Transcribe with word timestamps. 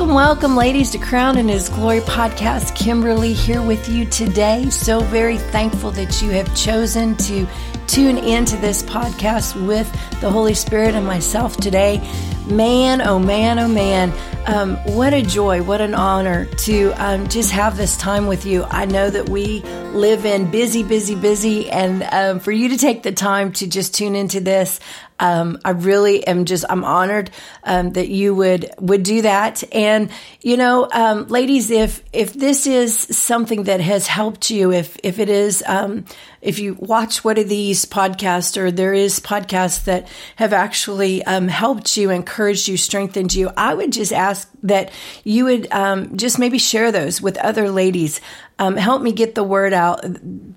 Welcome, 0.00 0.14
welcome, 0.14 0.56
ladies, 0.56 0.92
to 0.92 0.98
Crowned 0.98 1.38
In 1.38 1.46
His 1.46 1.68
Glory 1.68 2.00
podcast. 2.00 2.74
Kimberly 2.74 3.34
here 3.34 3.60
with 3.60 3.86
you 3.86 4.06
today. 4.06 4.70
So 4.70 5.00
very 5.00 5.36
thankful 5.36 5.90
that 5.90 6.22
you 6.22 6.30
have 6.30 6.56
chosen 6.56 7.14
to 7.18 7.46
tune 7.86 8.16
into 8.16 8.56
this 8.56 8.82
podcast 8.82 9.62
with 9.66 9.92
the 10.22 10.30
Holy 10.30 10.54
Spirit 10.54 10.94
and 10.94 11.04
myself 11.04 11.58
today. 11.58 11.98
Man, 12.46 13.02
oh 13.02 13.18
man, 13.18 13.58
oh 13.58 13.68
man, 13.68 14.10
um, 14.46 14.76
what 14.94 15.12
a 15.12 15.20
joy, 15.20 15.62
what 15.62 15.82
an 15.82 15.94
honor 15.94 16.46
to 16.46 16.92
um, 16.92 17.28
just 17.28 17.50
have 17.50 17.76
this 17.76 17.98
time 17.98 18.26
with 18.26 18.46
you. 18.46 18.64
I 18.64 18.86
know 18.86 19.10
that 19.10 19.28
we 19.28 19.60
live 19.92 20.24
in 20.24 20.50
busy, 20.50 20.82
busy, 20.82 21.14
busy, 21.14 21.68
and 21.68 22.02
um, 22.04 22.40
for 22.40 22.52
you 22.52 22.70
to 22.70 22.78
take 22.78 23.02
the 23.02 23.12
time 23.12 23.52
to 23.52 23.66
just 23.66 23.94
tune 23.94 24.16
into 24.16 24.40
this, 24.40 24.80
um, 25.20 25.58
I 25.64 25.70
really 25.70 26.26
am 26.26 26.46
just 26.46 26.64
I'm 26.68 26.82
honored 26.82 27.30
um, 27.62 27.92
that 27.92 28.08
you 28.08 28.34
would 28.34 28.70
would 28.80 29.02
do 29.02 29.22
that. 29.22 29.62
And 29.72 30.10
you 30.40 30.56
know, 30.56 30.88
um, 30.90 31.28
ladies, 31.28 31.70
if 31.70 32.02
if 32.12 32.32
this 32.32 32.66
is 32.66 32.96
something 32.96 33.64
that 33.64 33.80
has 33.80 34.06
helped 34.06 34.50
you, 34.50 34.72
if 34.72 34.96
if 35.04 35.18
it 35.18 35.28
is, 35.28 35.62
um, 35.66 36.06
if 36.40 36.58
you 36.58 36.74
watch 36.80 37.22
one 37.22 37.38
of 37.38 37.48
these 37.48 37.84
podcasts 37.84 38.56
or 38.56 38.70
there 38.70 38.94
is 38.94 39.20
podcasts 39.20 39.84
that 39.84 40.08
have 40.36 40.54
actually 40.54 41.22
um, 41.24 41.48
helped 41.48 41.96
you, 41.96 42.10
encouraged 42.10 42.66
you, 42.66 42.78
strengthened 42.78 43.34
you, 43.34 43.50
I 43.56 43.74
would 43.74 43.92
just 43.92 44.12
ask 44.12 44.50
that 44.62 44.90
you 45.22 45.44
would 45.44 45.70
um, 45.70 46.16
just 46.16 46.38
maybe 46.38 46.58
share 46.58 46.90
those 46.90 47.20
with 47.20 47.36
other 47.36 47.70
ladies 47.70 48.20
um, 48.60 48.76
help 48.76 49.00
me 49.00 49.12
get 49.12 49.34
the 49.34 49.42
word 49.42 49.72
out 49.72 50.04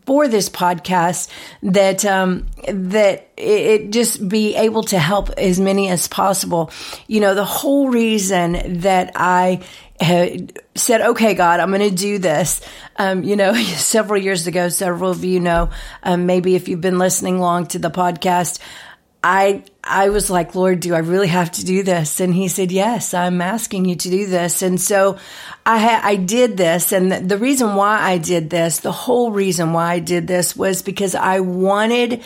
for 0.06 0.28
this 0.28 0.50
podcast 0.50 1.30
that 1.64 2.04
um, 2.04 2.46
that 2.68 3.30
it 3.38 3.92
just 3.92 4.28
be 4.28 4.56
able 4.56 4.84
to 4.84 5.00
help 5.00 5.30
as 5.32 5.58
many 5.58 5.90
as 5.90 6.10
possible. 6.10 6.70
You 7.08 7.22
know, 7.22 7.34
the 7.34 7.46
whole 7.46 7.90
reason 7.90 8.82
that 8.82 9.14
I 9.16 9.64
said, 10.76 11.02
okay, 11.02 11.34
God, 11.34 11.62
I'm 11.62 11.70
going 11.70 11.90
to 11.90 11.96
do 11.96 12.20
this. 12.20 12.60
Um, 12.98 13.24
you 13.24 13.38
know, 13.38 13.54
several 13.64 14.22
years 14.22 14.48
ago, 14.48 14.68
several 14.68 15.12
of 15.12 15.24
you 15.24 15.40
know, 15.40 15.70
um, 16.04 16.26
maybe 16.26 16.56
if 16.56 16.68
you've 16.68 16.82
been 16.82 17.00
listening 17.00 17.40
long 17.40 17.68
to 17.68 17.80
the 17.80 17.90
podcast, 17.90 18.60
I 19.24 19.64
I 19.84 20.10
was 20.10 20.30
like, 20.30 20.56
Lord, 20.56 20.80
do 20.80 20.96
I 20.96 21.00
really 21.00 21.28
have 21.28 21.52
to 21.52 21.66
do 21.66 21.84
this? 21.84 22.22
And 22.22 22.34
He 22.34 22.48
said, 22.48 22.72
Yes, 22.72 23.14
I'm 23.14 23.42
asking 23.42 23.86
you 23.86 23.96
to 23.96 24.10
do 24.10 24.28
this. 24.28 24.62
And 24.62 24.80
so 24.80 25.18
I 25.66 25.78
ha- 25.78 26.02
I 26.04 26.16
did 26.16 26.58
this, 26.58 26.92
and 26.92 27.12
the, 27.12 27.20
the 27.20 27.38
reason 27.38 27.76
why 27.76 28.00
I 28.02 28.18
did 28.18 28.50
this, 28.50 28.80
the 28.80 28.92
whole 28.92 29.32
reason 29.32 29.74
why 29.74 29.94
I 29.94 30.00
did 30.00 30.28
this, 30.28 30.56
was 30.56 30.82
because 30.82 31.16
I 31.16 31.42
wanted 31.42 32.24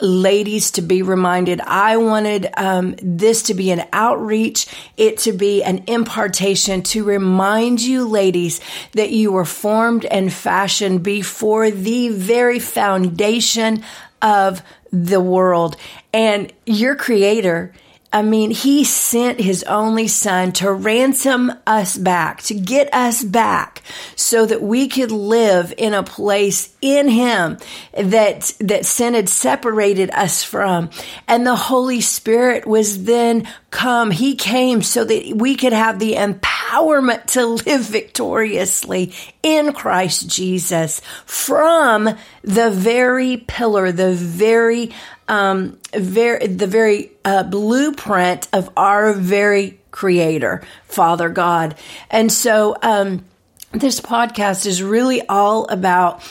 ladies 0.00 0.70
to 0.72 0.82
be 0.82 1.02
reminded. 1.02 1.60
I 1.60 1.96
wanted 1.96 2.48
um, 2.56 2.94
this 3.02 3.42
to 3.44 3.54
be 3.54 3.70
an 3.70 3.86
outreach, 3.92 4.66
it 4.96 5.18
to 5.18 5.32
be 5.32 5.62
an 5.62 5.84
impartation 5.86 6.82
to 6.84 7.04
remind 7.04 7.80
you, 7.80 8.06
ladies, 8.06 8.60
that 8.92 9.10
you 9.10 9.32
were 9.32 9.44
formed 9.44 10.04
and 10.04 10.32
fashioned 10.32 11.02
before 11.02 11.70
the 11.70 12.10
very 12.10 12.58
foundation 12.58 13.82
of 14.22 14.62
the 14.92 15.20
world. 15.20 15.76
And 16.12 16.52
your 16.66 16.96
creator 16.96 17.72
I 18.10 18.22
mean, 18.22 18.50
he 18.50 18.84
sent 18.84 19.38
his 19.38 19.62
only 19.64 20.08
son 20.08 20.52
to 20.52 20.72
ransom 20.72 21.52
us 21.66 21.98
back, 21.98 22.40
to 22.44 22.54
get 22.54 22.92
us 22.94 23.22
back 23.22 23.82
so 24.16 24.46
that 24.46 24.62
we 24.62 24.88
could 24.88 25.10
live 25.10 25.74
in 25.76 25.92
a 25.92 26.02
place 26.02 26.74
in 26.80 27.08
him 27.08 27.58
that, 27.92 28.54
that 28.60 28.86
sin 28.86 29.12
had 29.12 29.28
separated 29.28 30.10
us 30.12 30.42
from. 30.42 30.88
And 31.26 31.46
the 31.46 31.56
Holy 31.56 32.00
Spirit 32.00 32.66
was 32.66 33.04
then 33.04 33.46
come. 33.70 34.10
He 34.10 34.34
came 34.34 34.82
so 34.82 35.04
that 35.04 35.34
we 35.34 35.54
could 35.54 35.72
have 35.72 35.98
the 35.98 36.14
empowerment 36.14 37.26
to 37.26 37.46
live 37.46 37.82
victoriously 37.82 39.12
in 39.42 39.72
Christ 39.72 40.28
Jesus 40.28 41.00
from 41.26 42.16
the 42.42 42.70
very 42.70 43.36
pillar, 43.36 43.92
the 43.92 44.12
very 44.12 44.94
um, 45.28 45.78
very 45.92 46.46
the 46.46 46.66
very 46.66 47.12
uh, 47.24 47.42
blueprint 47.42 48.48
of 48.52 48.70
our 48.76 49.12
very 49.12 49.78
creator, 49.90 50.62
Father 50.86 51.28
God. 51.28 51.74
And 52.10 52.32
so 52.32 52.76
um, 52.82 53.24
this 53.72 54.00
podcast 54.00 54.64
is 54.64 54.82
really 54.82 55.26
all 55.26 55.66
about 55.68 56.22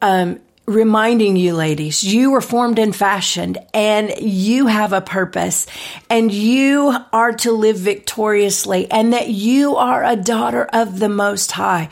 um, 0.00 0.40
reminding 0.66 1.36
you, 1.36 1.54
ladies, 1.54 2.02
you 2.02 2.32
were 2.32 2.40
formed 2.40 2.78
and 2.78 2.94
fashioned 2.94 3.58
and 3.72 4.12
you 4.18 4.66
have 4.66 4.92
a 4.92 5.00
purpose 5.00 5.66
and 6.10 6.32
you 6.32 6.94
are 7.12 7.32
to 7.32 7.52
live 7.52 7.76
victoriously 7.76 8.90
and 8.90 9.12
that 9.12 9.28
you 9.28 9.76
are 9.76 10.04
a 10.04 10.16
daughter 10.16 10.64
of 10.72 10.98
the 10.98 11.08
Most 11.08 11.52
High. 11.52 11.88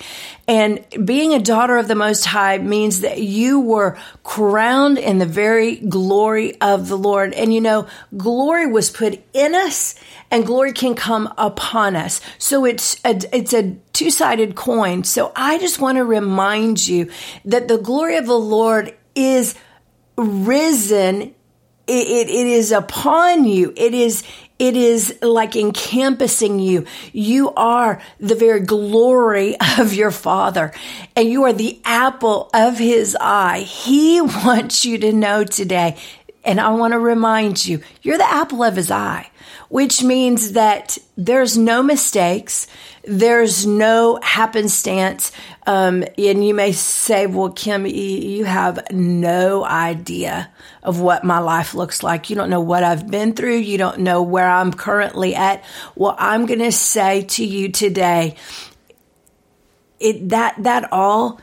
And 0.47 0.85
being 1.05 1.33
a 1.33 1.39
daughter 1.39 1.79
of 1.79 1.89
the 1.89 1.95
Most 1.95 2.27
High 2.27 2.59
means 2.59 3.01
that 3.01 3.23
you 3.23 3.61
were 3.61 3.97
crowned 4.23 4.99
in 4.99 5.19
the 5.19 5.27
very 5.27 5.77
glory 5.77 6.61
of 6.61 6.89
the 6.89 6.99
Lord. 6.99 7.33
And 7.33 7.53
you 7.53 7.63
know, 7.63 7.87
glory 8.17 8.67
was 8.67 8.91
put 8.91 9.23
in 9.33 9.55
us 9.55 9.95
and 10.31 10.45
glory 10.45 10.73
can 10.73 10.95
come 10.95 11.33
upon 11.39 11.97
us. 11.97 12.21
So 12.39 12.67
it's 12.67 12.97
a, 13.05 13.19
it's 13.35 13.55
a 13.55 13.77
two 13.93 14.11
sided 14.11 14.55
coin. 14.55 15.05
So 15.05 15.33
I 15.35 15.59
just 15.59 15.81
want 15.81 15.97
to 15.97 16.05
remind 16.05 16.87
you 16.87 17.11
that 17.47 17.69
the 17.69 17.79
glory 17.79 18.17
of 18.17 18.27
the 18.27 18.39
Lord 18.39 18.95
is 19.15 19.55
risen. 20.17 21.34
It, 21.87 22.07
it, 22.07 22.29
it 22.29 22.47
is 22.47 22.73
upon 22.73 23.45
you. 23.45 23.73
It 23.77 23.95
is, 23.95 24.23
it 24.59 24.77
is 24.77 25.19
like 25.21 25.57
encompassing 25.57 26.59
you. 26.59 26.87
You 27.13 27.53
are 27.55 28.01
the 28.19 28.35
very 28.35 28.61
glory 28.61 29.57
of 29.79 29.93
your 29.93 30.11
father 30.11 30.73
and 31.15 31.29
you 31.29 31.45
are 31.45 31.53
the 31.53 31.81
apple 31.85 32.51
of 32.55 32.79
his 32.79 33.17
eye. 33.21 33.61
He 33.61 34.21
wants 34.21 34.85
you 34.85 34.99
to 34.99 35.13
know 35.13 35.45
today. 35.45 35.97
And 36.47 36.61
I 36.61 36.71
want 36.71 36.93
to 36.93 36.99
remind 36.99 37.65
you, 37.65 37.81
you're 38.03 38.19
the 38.19 38.31
apple 38.31 38.63
of 38.63 38.77
his 38.77 38.91
eye 38.91 39.31
which 39.75 40.05
means 40.05 40.53
that 40.53 40.97
there's 41.17 41.59
no 41.59 41.83
mistakes, 41.83 42.69
there's 43.03 43.67
no 43.67 44.21
happenstance. 44.23 45.33
Um, 45.67 46.05
and 46.17 46.47
you 46.47 46.55
may 46.55 46.71
say, 46.71 47.27
well, 47.27 47.51
Kim, 47.51 47.85
you 47.85 48.45
have 48.45 48.93
no 48.93 49.65
idea 49.65 50.49
of 50.85 51.01
what 51.01 51.25
my 51.25 51.41
life 51.41 51.75
looks 51.75 52.05
like. 52.05 52.31
You 52.31 52.37
don't 52.37 52.51
know 52.51 52.61
what 52.61 52.85
I've 52.85 53.11
been 53.11 53.35
through. 53.35 53.57
You 53.57 53.77
don't 53.77 53.99
know 53.99 54.23
where 54.23 54.49
I'm 54.49 54.73
currently 54.73 55.35
at. 55.35 55.65
Well, 55.97 56.15
I'm 56.21 56.47
going 56.47 56.61
to 56.61 56.71
say 56.71 57.23
to 57.23 57.45
you 57.45 57.73
today, 57.73 58.37
it, 59.99 60.29
that, 60.29 60.55
that 60.63 60.93
all 60.93 61.41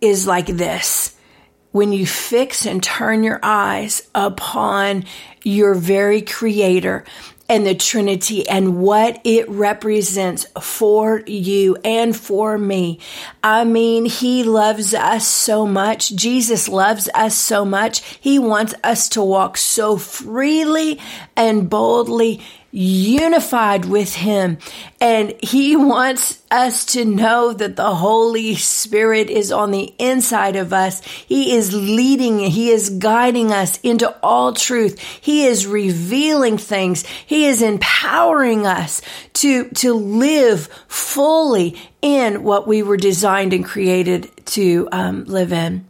is 0.00 0.24
like 0.24 0.46
this 0.46 1.16
when 1.72 1.92
you 1.92 2.06
fix 2.06 2.64
and 2.64 2.80
turn 2.80 3.24
your 3.24 3.40
eyes 3.42 4.08
upon 4.14 5.04
your 5.42 5.74
very 5.74 6.22
creator 6.22 7.04
and 7.52 7.66
the 7.66 7.74
Trinity 7.74 8.48
and 8.48 8.78
what 8.78 9.20
it 9.24 9.46
represents 9.46 10.46
for 10.58 11.22
you 11.26 11.76
and 11.84 12.16
for 12.16 12.56
me. 12.56 12.98
I 13.44 13.64
mean, 13.64 14.06
He 14.06 14.42
loves 14.42 14.94
us 14.94 15.28
so 15.28 15.66
much. 15.66 16.16
Jesus 16.16 16.66
loves 16.66 17.10
us 17.14 17.36
so 17.36 17.66
much. 17.66 18.02
He 18.18 18.38
wants 18.38 18.72
us 18.82 19.10
to 19.10 19.22
walk 19.22 19.58
so 19.58 19.98
freely 19.98 20.98
and 21.36 21.68
boldly 21.68 22.40
unified 22.72 23.84
with 23.84 24.14
Him. 24.14 24.56
And 25.00 25.34
He 25.42 25.76
wants 25.76 26.42
us 26.50 26.86
to 26.86 27.04
know 27.04 27.52
that 27.52 27.76
the 27.76 27.94
Holy 27.94 28.56
Spirit 28.56 29.28
is 29.28 29.52
on 29.52 29.70
the 29.70 29.94
inside 29.98 30.56
of 30.56 30.72
us. 30.72 31.04
He 31.04 31.54
is 31.54 31.74
leading, 31.74 32.38
He 32.38 32.70
is 32.70 32.88
guiding 32.88 33.52
us 33.52 33.78
into 33.82 34.12
all 34.22 34.54
truth. 34.54 34.98
He 34.98 35.44
is 35.44 35.66
revealing 35.66 36.56
things. 36.56 37.06
He 37.06 37.44
is 37.44 37.62
empowering 37.62 38.66
us 38.66 39.02
to, 39.34 39.68
to 39.68 39.92
live 39.92 40.66
fully 40.88 41.78
in 42.00 42.42
what 42.42 42.66
we 42.66 42.82
were 42.82 42.96
designed 42.96 43.52
and 43.52 43.64
created 43.64 44.30
to 44.46 44.88
um, 44.90 45.24
live 45.26 45.52
in. 45.52 45.86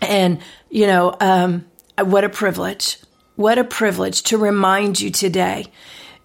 And, 0.00 0.40
you 0.70 0.86
know, 0.86 1.16
um, 1.18 1.64
what 1.98 2.24
a 2.24 2.28
privilege. 2.28 2.98
What 3.34 3.58
a 3.58 3.64
privilege 3.64 4.22
to 4.24 4.38
remind 4.38 5.00
you 5.00 5.10
today 5.10 5.66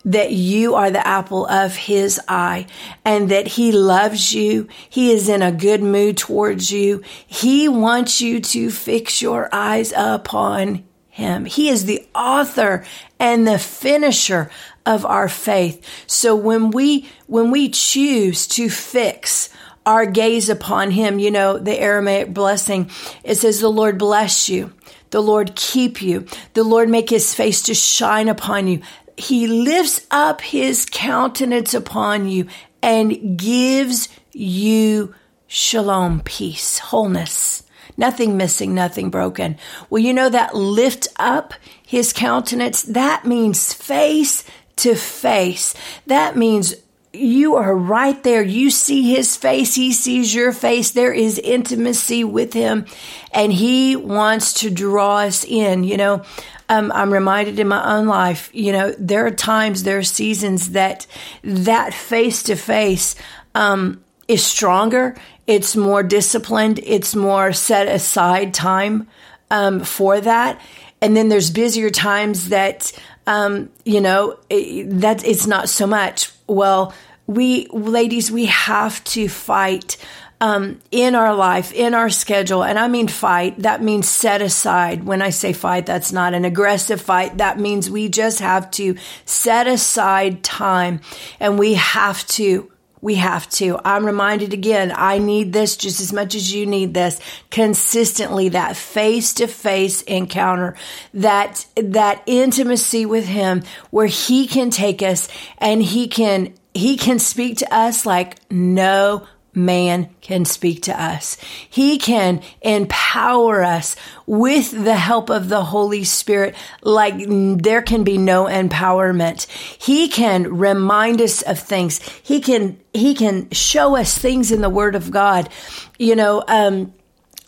that 0.06 0.32
you 0.32 0.76
are 0.76 0.92
the 0.92 1.06
apple 1.06 1.46
of 1.46 1.76
his 1.76 2.20
eye 2.28 2.68
and 3.06 3.30
that 3.30 3.48
he 3.48 3.72
loves 3.72 4.34
you. 4.34 4.68
He 4.90 5.12
is 5.12 5.30
in 5.30 5.42
a 5.42 5.52
good 5.52 5.82
mood 5.82 6.18
towards 6.18 6.72
you. 6.72 7.02
He 7.26 7.70
wants 7.70 8.22
you 8.22 8.42
to 8.42 8.70
fix 8.70 9.22
your 9.22 9.50
eyes 9.54 9.94
upon 9.96 10.84
him. 11.10 11.46
He 11.46 11.70
is 11.70 11.86
the 11.86 12.06
author 12.14 12.86
and 13.20 13.48
the 13.48 13.60
finisher 13.60 14.50
of 14.86 15.06
our 15.06 15.30
faith. 15.30 15.86
So 16.08 16.36
when 16.36 16.72
we, 16.72 17.08
when 17.28 17.52
we 17.52 17.70
choose 17.70 18.48
to 18.48 18.70
fix 18.70 19.50
our 19.86 20.06
gaze 20.06 20.50
upon 20.50 20.92
him, 20.92 21.20
you 21.20 21.32
know, 21.32 21.58
the 21.58 21.80
Aaronic 21.80 22.34
blessing, 22.34 22.90
it 23.24 23.36
says, 23.36 23.60
the 23.60 23.70
Lord 23.70 23.98
bless 23.98 24.50
you. 24.50 24.74
The 25.12 25.22
Lord 25.22 25.54
keep 25.56 26.02
you. 26.02 26.26
The 26.54 26.64
Lord 26.64 26.90
make 26.90 27.12
his 27.12 27.36
face 27.36 27.62
to 27.64 27.76
shine 27.76 28.28
upon 28.28 28.68
you 28.68 28.82
he 29.18 29.48
lifts 29.48 30.06
up 30.12 30.42
his 30.42 30.86
countenance 30.86 31.74
upon 31.74 32.28
you 32.28 32.48
and 32.82 33.38
gives 33.38 34.10
you 34.32 35.14
shalom, 35.48 36.22
peace, 36.22 36.80
wholeness, 36.80 37.64
nothing 37.96 38.38
missing, 38.38 38.74
nothing 38.74 39.10
broken. 39.10 39.58
Well, 39.90 40.02
you 40.02 40.14
know 40.14 40.30
that 40.30 40.56
lift 40.56 41.08
up 41.18 41.54
his 41.86 42.12
countenance, 42.12 42.82
that 42.84 43.26
means 43.26 43.74
face 43.74 44.44
to 44.78 44.96
face. 44.96 45.74
That 46.08 46.36
means 46.36 46.76
you 47.14 47.56
are 47.56 47.76
right 47.76 48.22
there. 48.24 48.42
You 48.42 48.72
see 48.72 49.14
his 49.14 49.38
face. 49.38 49.76
He 49.76 49.94
sees 49.94 50.34
your 50.34 50.52
face. 50.52 50.92
There 50.92 51.14
is 51.14 51.38
intimacy 51.38 52.24
with 52.24 52.54
him 52.54 52.88
and 53.32 53.54
he 53.54 53.96
wants 53.96 54.54
to 54.62 54.72
draw 54.72 55.20
us 55.20 55.46
in. 55.46 55.84
You 55.84 55.98
know, 55.98 56.24
um, 56.70 56.92
I'm 56.92 57.14
reminded 57.14 57.60
in 57.60 57.68
my 57.68 57.98
own 57.98 58.08
life, 58.08 58.50
you 58.52 58.72
know, 58.72 58.96
there 58.98 59.28
are 59.28 59.32
times, 59.32 59.84
there 59.84 60.00
are 60.00 60.04
seasons 60.04 60.72
that 60.72 61.06
that 61.44 61.94
face 61.94 62.44
to 62.44 62.56
face, 62.56 63.16
um, 63.54 64.04
is 64.28 64.44
stronger. 64.44 65.16
It's 65.46 65.76
more 65.76 66.02
disciplined. 66.02 66.80
It's 66.80 67.16
more 67.16 67.54
set 67.54 67.88
aside 67.88 68.54
time, 68.54 69.08
um, 69.52 69.82
for 69.82 70.20
that. 70.20 70.60
And 71.02 71.16
then 71.16 71.30
there's 71.30 71.52
busier 71.52 71.90
times 71.90 72.50
that, 72.50 72.92
um, 73.28 73.70
you 73.84 74.02
know, 74.02 74.40
it, 74.50 75.02
that 75.02 75.28
it's 75.28 75.46
not 75.46 75.70
so 75.70 75.86
much. 75.86 76.32
Well, 76.48 76.94
we 77.28 77.68
ladies, 77.68 78.32
we 78.32 78.48
have 78.48 79.04
to 79.06 79.30
fight 79.30 79.98
um, 80.44 80.82
in 80.92 81.16
our 81.16 81.34
life, 81.34 81.72
in 81.72 81.94
our 81.94 82.10
schedule. 82.10 82.66
And 82.66 82.78
I 82.78 82.90
mean 82.90 83.08
fight, 83.08 83.60
that 83.60 83.82
means 83.82 84.10
set 84.10 84.42
aside. 84.42 85.06
When 85.06 85.22
I 85.22 85.30
say 85.30 85.54
fight, 85.54 85.86
that's 85.86 86.12
not 86.12 86.34
an 86.34 86.44
aggressive 86.44 87.00
fight. 87.00 87.38
That 87.38 87.60
means 87.60 87.90
we 87.90 88.10
just 88.10 88.40
have 88.40 88.70
to 88.72 88.98
set 89.24 89.68
aside 89.68 90.44
time 90.44 91.00
and 91.40 91.58
we 91.58 91.76
have 91.76 92.28
to 92.28 92.70
we 93.04 93.16
have 93.16 93.50
to. 93.50 93.78
I'm 93.84 94.06
reminded 94.06 94.54
again, 94.54 94.94
I 94.96 95.18
need 95.18 95.52
this 95.52 95.76
just 95.76 96.00
as 96.00 96.14
much 96.14 96.36
as 96.36 96.54
you 96.54 96.66
need 96.66 96.94
this 96.94 97.20
consistently, 97.52 98.50
that 98.50 98.78
face 98.78 99.34
to 99.36 99.48
face 99.48 100.02
encounter, 100.04 100.78
that, 101.14 101.66
that 101.76 102.24
intimacy 102.26 103.06
with 103.06 103.26
him 103.26 103.64
where 103.92 104.08
he 104.08 104.48
can 104.48 104.70
take 104.70 105.02
us 105.02 105.28
and 105.58 105.84
he 105.84 106.08
can, 106.08 106.54
he 106.74 106.96
can 106.96 107.20
speak 107.20 107.58
to 107.58 107.76
us 107.76 108.06
like 108.06 108.38
no 108.50 109.28
man 109.56 110.10
can 110.22 110.46
speak 110.46 110.84
to 110.84 111.02
us. 111.02 111.38
He 111.70 111.98
can 111.98 112.42
empower 112.62 113.64
us 113.64 113.96
with 114.26 114.72
the 114.72 114.96
help 114.96 115.30
of 115.30 115.50
the 115.50 115.64
Holy 115.64 116.04
Spirit 116.04 116.56
like 116.82 117.16
there 117.18 117.82
can 117.82 118.04
be 118.04 118.18
no 118.18 118.46
empowerment. 118.46 119.48
He 119.82 120.08
can 120.08 120.58
remind 120.58 121.22
us 121.22 121.42
of 121.42 121.60
things. 121.60 122.00
He 122.24 122.40
can, 122.40 122.80
he 122.94 123.14
can 123.14 123.50
show 123.52 123.96
us 123.96 124.18
things 124.18 124.52
in 124.52 124.62
the 124.62 124.70
Word 124.70 124.96
of 124.96 125.12
God. 125.12 125.50
You 125.98 126.16
know, 126.16 126.44
um, 126.48 126.94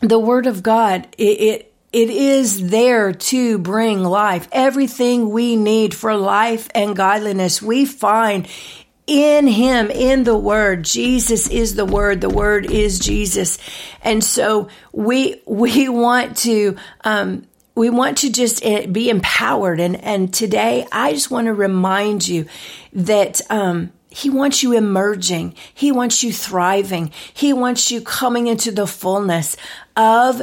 the 0.01 0.19
Word 0.19 0.47
of 0.47 0.63
God, 0.63 1.07
it, 1.17 1.23
it 1.23 1.71
it 1.95 2.09
is 2.09 2.71
there 2.71 3.13
to 3.13 3.57
bring 3.57 4.03
life. 4.03 4.49
Everything 4.51 5.29
we 5.29 5.55
need 5.55 5.95
for 5.95 6.13
life 6.13 6.67
and 6.75 6.93
godliness, 6.93 7.61
we 7.61 7.85
find 7.85 8.49
in 9.07 9.47
him, 9.47 9.91
in 9.91 10.23
the 10.23 10.37
word. 10.37 10.83
Jesus 10.83 11.47
is 11.47 11.75
the 11.75 11.85
word. 11.85 12.21
The 12.21 12.29
word 12.29 12.69
is 12.69 12.99
Jesus. 12.99 13.57
And 14.01 14.23
so 14.23 14.69
we, 14.91 15.41
we 15.45 15.89
want 15.89 16.37
to, 16.37 16.75
um, 17.03 17.47
we 17.75 17.89
want 17.89 18.19
to 18.19 18.31
just 18.31 18.65
eh, 18.65 18.85
be 18.87 19.09
empowered. 19.09 19.79
And, 19.79 20.01
and 20.03 20.33
today 20.33 20.87
I 20.91 21.13
just 21.13 21.29
want 21.29 21.45
to 21.45 21.53
remind 21.53 22.27
you 22.27 22.45
that, 22.93 23.41
um, 23.49 23.91
he 24.09 24.29
wants 24.29 24.63
you 24.63 24.71
emerging. 24.71 25.55
He 25.73 25.91
wants 25.91 26.23
you 26.23 26.31
thriving. 26.31 27.11
He 27.33 27.51
wants 27.51 27.91
you 27.91 27.99
coming 27.99 28.47
into 28.47 28.71
the 28.71 28.87
fullness 28.87 29.57
of 29.97 30.41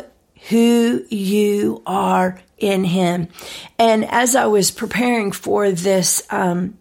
who 0.51 1.07
you 1.09 1.83
are 1.87 2.39
in 2.59 2.85
him. 2.85 3.29
And 3.79 4.05
as 4.05 4.37
I 4.37 4.45
was 4.45 4.71
preparing 4.71 5.33
for 5.33 5.71
this, 5.71 6.23
um, 6.29 6.77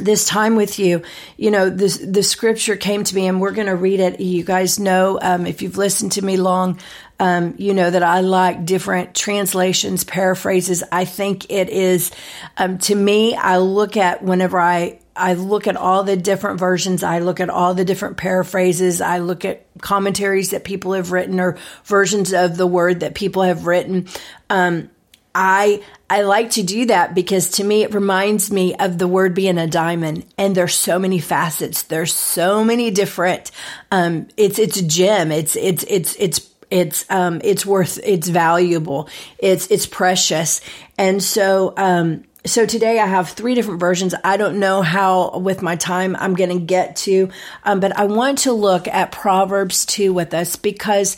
this 0.00 0.26
time 0.26 0.56
with 0.56 0.78
you, 0.78 1.02
you 1.36 1.50
know, 1.50 1.70
this, 1.70 1.98
the 1.98 2.22
scripture 2.22 2.76
came 2.76 3.04
to 3.04 3.14
me 3.14 3.26
and 3.26 3.40
we're 3.40 3.52
going 3.52 3.66
to 3.66 3.76
read 3.76 4.00
it. 4.00 4.20
You 4.20 4.44
guys 4.44 4.78
know, 4.78 5.18
um, 5.20 5.46
if 5.46 5.62
you've 5.62 5.76
listened 5.76 6.12
to 6.12 6.22
me 6.22 6.36
long, 6.36 6.80
um, 7.20 7.54
you 7.58 7.74
know 7.74 7.90
that 7.90 8.02
I 8.02 8.20
like 8.20 8.64
different 8.64 9.14
translations, 9.14 10.04
paraphrases. 10.04 10.84
I 10.92 11.04
think 11.04 11.50
it 11.50 11.68
is, 11.68 12.12
um, 12.56 12.78
to 12.78 12.94
me, 12.94 13.34
I 13.34 13.58
look 13.58 13.96
at 13.96 14.22
whenever 14.22 14.58
I, 14.58 15.00
I 15.16 15.34
look 15.34 15.66
at 15.66 15.76
all 15.76 16.04
the 16.04 16.16
different 16.16 16.60
versions. 16.60 17.02
I 17.02 17.18
look 17.18 17.40
at 17.40 17.50
all 17.50 17.74
the 17.74 17.84
different 17.84 18.18
paraphrases. 18.18 19.00
I 19.00 19.18
look 19.18 19.44
at 19.44 19.66
commentaries 19.80 20.50
that 20.50 20.62
people 20.62 20.92
have 20.92 21.10
written 21.10 21.40
or 21.40 21.58
versions 21.84 22.32
of 22.32 22.56
the 22.56 22.66
word 22.66 23.00
that 23.00 23.14
people 23.16 23.42
have 23.42 23.66
written. 23.66 24.06
Um, 24.48 24.90
I 25.38 25.84
I 26.10 26.22
like 26.22 26.50
to 26.52 26.64
do 26.64 26.86
that 26.86 27.14
because 27.14 27.52
to 27.52 27.64
me 27.64 27.84
it 27.84 27.94
reminds 27.94 28.50
me 28.50 28.74
of 28.74 28.98
the 28.98 29.06
word 29.06 29.34
being 29.34 29.56
a 29.56 29.68
diamond 29.68 30.26
and 30.36 30.52
there's 30.54 30.74
so 30.74 30.98
many 30.98 31.20
facets. 31.20 31.84
There's 31.84 32.12
so 32.12 32.64
many 32.64 32.90
different 32.90 33.52
um 33.92 34.26
it's 34.36 34.58
it's 34.58 34.78
a 34.78 34.84
gem. 34.84 35.30
It's 35.30 35.54
it's 35.54 35.84
it's 35.88 36.16
it's 36.18 36.50
it's 36.72 37.08
um 37.08 37.40
it's 37.44 37.64
worth 37.64 38.00
it's 38.02 38.26
valuable. 38.26 39.08
It's 39.38 39.68
it's 39.68 39.86
precious. 39.86 40.60
And 40.98 41.22
so 41.22 41.72
um 41.76 42.24
so 42.44 42.66
today 42.66 42.98
I 42.98 43.06
have 43.06 43.28
three 43.28 43.54
different 43.54 43.78
versions. 43.78 44.16
I 44.24 44.38
don't 44.38 44.58
know 44.58 44.82
how 44.82 45.38
with 45.38 45.62
my 45.62 45.76
time 45.76 46.16
I'm 46.18 46.34
going 46.34 46.50
to 46.50 46.64
get 46.64 46.96
to, 46.96 47.28
um, 47.64 47.80
but 47.80 47.98
I 47.98 48.04
want 48.04 48.38
to 48.38 48.52
look 48.52 48.88
at 48.88 49.12
Proverbs 49.12 49.84
2 49.84 50.14
with 50.14 50.32
us 50.32 50.56
because 50.56 51.16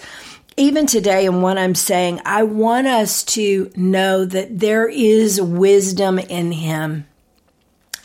even 0.61 0.85
today 0.85 1.25
and 1.27 1.43
what 1.43 1.57
I'm 1.57 1.75
saying, 1.75 2.21
I 2.27 2.43
want 2.43 2.87
us 2.87 3.25
to 3.25 3.73
know 3.75 4.27
that 4.27 4.59
there 4.59 4.87
is 4.87 5.41
wisdom 5.41 6.19
in 6.19 6.53
him. 6.53 7.07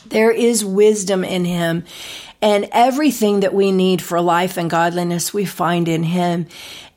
There 0.08 0.32
is 0.32 0.64
wisdom 0.64 1.26
in 1.26 1.44
him. 1.44 1.84
And 2.42 2.70
everything 2.72 3.42
that 3.42 3.54
we 3.54 3.74
need 3.74 4.02
for 4.02 4.22
life 4.22 4.56
and 4.56 4.70
godliness, 4.70 5.34
we 5.34 5.44
find 5.44 5.90
in 5.90 6.04
him. 6.04 6.48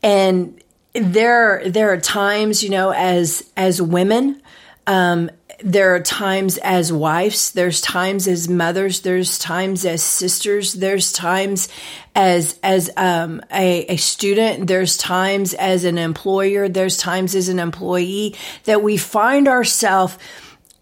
And 0.00 0.62
there, 0.92 1.62
there 1.66 1.92
are 1.92 2.00
times, 2.00 2.62
you 2.62 2.70
know, 2.70 2.92
as, 2.92 3.50
as 3.56 3.82
women, 3.82 4.40
um, 4.86 5.28
there 5.62 5.94
are 5.96 6.00
times 6.00 6.56
as 6.58 6.92
wives, 6.92 7.50
there's 7.52 7.80
times 7.80 8.28
as 8.28 8.48
mothers, 8.48 9.00
there's 9.00 9.38
times 9.38 9.84
as 9.84 10.02
sisters, 10.02 10.74
there's 10.74 11.12
times 11.12 11.68
as 12.14 12.58
as 12.62 12.90
um, 12.96 13.42
a, 13.52 13.84
a 13.86 13.96
student, 13.96 14.68
there's 14.68 14.96
times 14.96 15.54
as 15.54 15.84
an 15.84 15.98
employer, 15.98 16.68
there's 16.68 16.96
times 16.96 17.34
as 17.34 17.48
an 17.48 17.58
employee 17.58 18.36
that 18.64 18.82
we 18.82 18.96
find 18.96 19.48
ourselves 19.48 20.16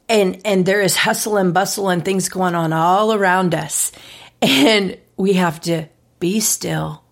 and 0.08 0.40
and 0.44 0.66
there 0.66 0.82
is 0.82 0.94
hustle 0.94 1.38
and 1.38 1.54
bustle 1.54 1.88
and 1.88 2.04
things 2.04 2.28
going 2.28 2.54
on 2.54 2.72
all 2.72 3.14
around 3.14 3.54
us. 3.54 3.92
And 4.42 4.98
we 5.16 5.34
have 5.34 5.60
to 5.62 5.88
be 6.20 6.40
still 6.40 7.02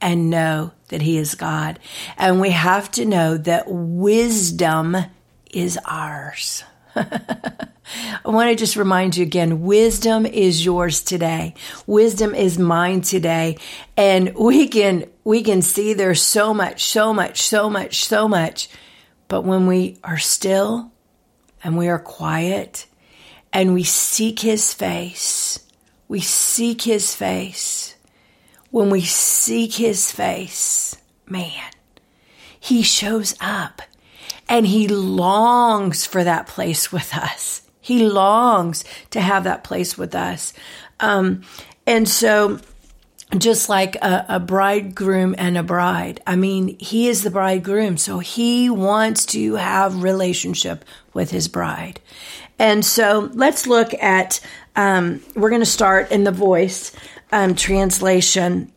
and 0.00 0.28
know 0.28 0.72
that 0.88 1.02
he 1.02 1.16
is 1.16 1.36
God. 1.36 1.78
And 2.18 2.40
we 2.40 2.50
have 2.50 2.90
to 2.92 3.04
know 3.04 3.36
that 3.38 3.66
wisdom 3.68 4.96
is 5.52 5.78
ours. 5.84 6.64
I 8.24 8.28
want 8.28 8.50
to 8.50 8.56
just 8.56 8.76
remind 8.76 9.16
you 9.16 9.24
again 9.24 9.62
wisdom 9.62 10.26
is 10.26 10.64
yours 10.64 11.02
today. 11.02 11.54
Wisdom 11.86 12.34
is 12.34 12.58
mine 12.58 13.00
today. 13.00 13.58
And 13.96 14.34
we 14.34 14.68
can, 14.68 15.06
we 15.24 15.42
can 15.42 15.62
see 15.62 15.94
there's 15.94 16.22
so 16.22 16.54
much, 16.54 16.84
so 16.84 17.12
much, 17.12 17.42
so 17.42 17.70
much, 17.70 18.04
so 18.04 18.28
much. 18.28 18.68
But 19.28 19.42
when 19.42 19.66
we 19.66 19.98
are 20.04 20.18
still 20.18 20.92
and 21.64 21.76
we 21.76 21.88
are 21.88 21.98
quiet 21.98 22.86
and 23.52 23.74
we 23.74 23.84
seek 23.84 24.40
his 24.40 24.72
face, 24.74 25.58
we 26.08 26.20
seek 26.20 26.82
his 26.82 27.14
face. 27.14 27.94
When 28.70 28.90
we 28.90 29.02
seek 29.02 29.74
his 29.74 30.10
face, 30.10 30.96
man, 31.26 31.70
he 32.58 32.82
shows 32.82 33.34
up 33.40 33.82
and 34.52 34.66
he 34.66 34.86
longs 34.86 36.04
for 36.04 36.22
that 36.22 36.46
place 36.46 36.92
with 36.92 37.14
us. 37.14 37.62
He 37.80 38.06
longs 38.06 38.84
to 39.10 39.20
have 39.20 39.44
that 39.44 39.64
place 39.64 39.96
with 39.96 40.14
us. 40.14 40.52
Um, 41.00 41.40
and 41.86 42.06
so, 42.06 42.60
just 43.38 43.70
like 43.70 43.96
a, 43.96 44.26
a, 44.28 44.38
bridegroom 44.38 45.34
and 45.38 45.56
a 45.56 45.62
bride, 45.62 46.20
I 46.26 46.36
mean, 46.36 46.76
he 46.78 47.08
is 47.08 47.22
the 47.22 47.30
bridegroom, 47.30 47.96
so 47.96 48.18
he 48.18 48.68
wants 48.68 49.24
to 49.26 49.54
have 49.54 50.02
relationship 50.02 50.84
with 51.14 51.30
his 51.30 51.48
bride. 51.48 51.98
And 52.58 52.84
so, 52.84 53.30
let's 53.32 53.66
look 53.66 53.94
at. 53.94 54.38
Um, 54.76 55.22
we're 55.34 55.50
going 55.50 55.60
to 55.60 55.66
start 55.66 56.10
in 56.12 56.24
the 56.24 56.30
voice 56.30 56.92
um, 57.30 57.54
translation 57.54 58.72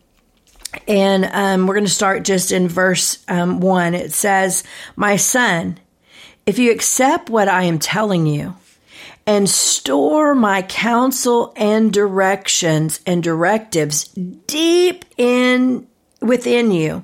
and 0.86 1.24
um, 1.32 1.66
we're 1.66 1.74
going 1.74 1.84
to 1.84 1.90
start 1.90 2.24
just 2.24 2.52
in 2.52 2.68
verse 2.68 3.24
um, 3.28 3.60
1. 3.60 3.94
It 3.94 4.12
says, 4.12 4.64
My 4.94 5.16
son, 5.16 5.78
if 6.44 6.58
you 6.58 6.72
accept 6.72 7.30
what 7.30 7.48
I 7.48 7.64
am 7.64 7.78
telling 7.78 8.26
you 8.26 8.54
and 9.26 9.50
store 9.50 10.34
my 10.34 10.62
counsel 10.62 11.52
and 11.56 11.92
directions 11.92 13.00
and 13.04 13.22
directives 13.22 14.04
deep 14.04 15.04
in 15.16 15.86
within 16.20 16.70
you. 16.70 17.02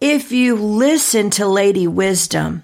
If 0.00 0.32
you 0.32 0.56
listen 0.56 1.30
to 1.30 1.46
Lady 1.46 1.86
Wisdom, 1.86 2.62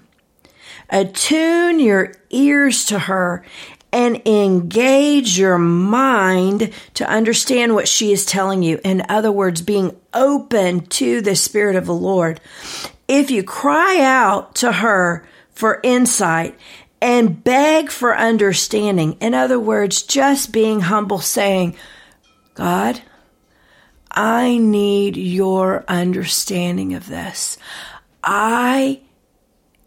attune 0.89 1.79
your 1.79 2.13
ears 2.29 2.85
to 2.85 2.99
her 2.99 3.43
and 3.93 4.25
engage 4.25 5.37
your 5.37 5.57
mind 5.57 6.71
to 6.93 7.09
understand 7.09 7.75
what 7.75 7.87
she 7.87 8.11
is 8.11 8.25
telling 8.25 8.63
you. 8.63 8.79
In 8.83 9.03
other 9.09 9.31
words, 9.31 9.61
being 9.61 9.95
open 10.13 10.85
to 10.87 11.21
the 11.21 11.35
Spirit 11.35 11.75
of 11.75 11.85
the 11.85 11.93
Lord. 11.93 12.39
If 13.07 13.29
you 13.29 13.43
cry 13.43 13.99
out 14.01 14.55
to 14.55 14.71
her 14.71 15.27
for 15.51 15.81
insight 15.83 16.57
and 17.01 17.43
beg 17.43 17.89
for 17.89 18.15
understanding, 18.15 19.17
in 19.19 19.33
other 19.33 19.59
words, 19.59 20.03
just 20.03 20.53
being 20.53 20.81
humble, 20.81 21.19
saying, 21.19 21.75
God, 22.53 23.01
I 24.09 24.57
need 24.57 25.17
your 25.17 25.83
understanding 25.87 26.93
of 26.93 27.07
this. 27.07 27.57
I 28.23 29.01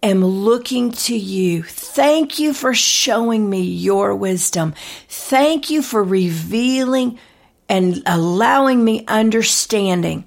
am 0.05 0.25
looking 0.25 0.93
to 0.93 1.17
you. 1.17 1.63
Thank 1.63 2.39
you 2.39 2.53
for 2.53 2.75
showing 2.75 3.49
me 3.49 3.63
your 3.63 4.15
wisdom. 4.15 4.75
Thank 5.09 5.71
you 5.71 5.83
for 5.83 6.03
revealing 6.03 7.19
and 7.69 8.03
allowing 8.07 8.85
me 8.85 9.05
understanding. 9.07 10.25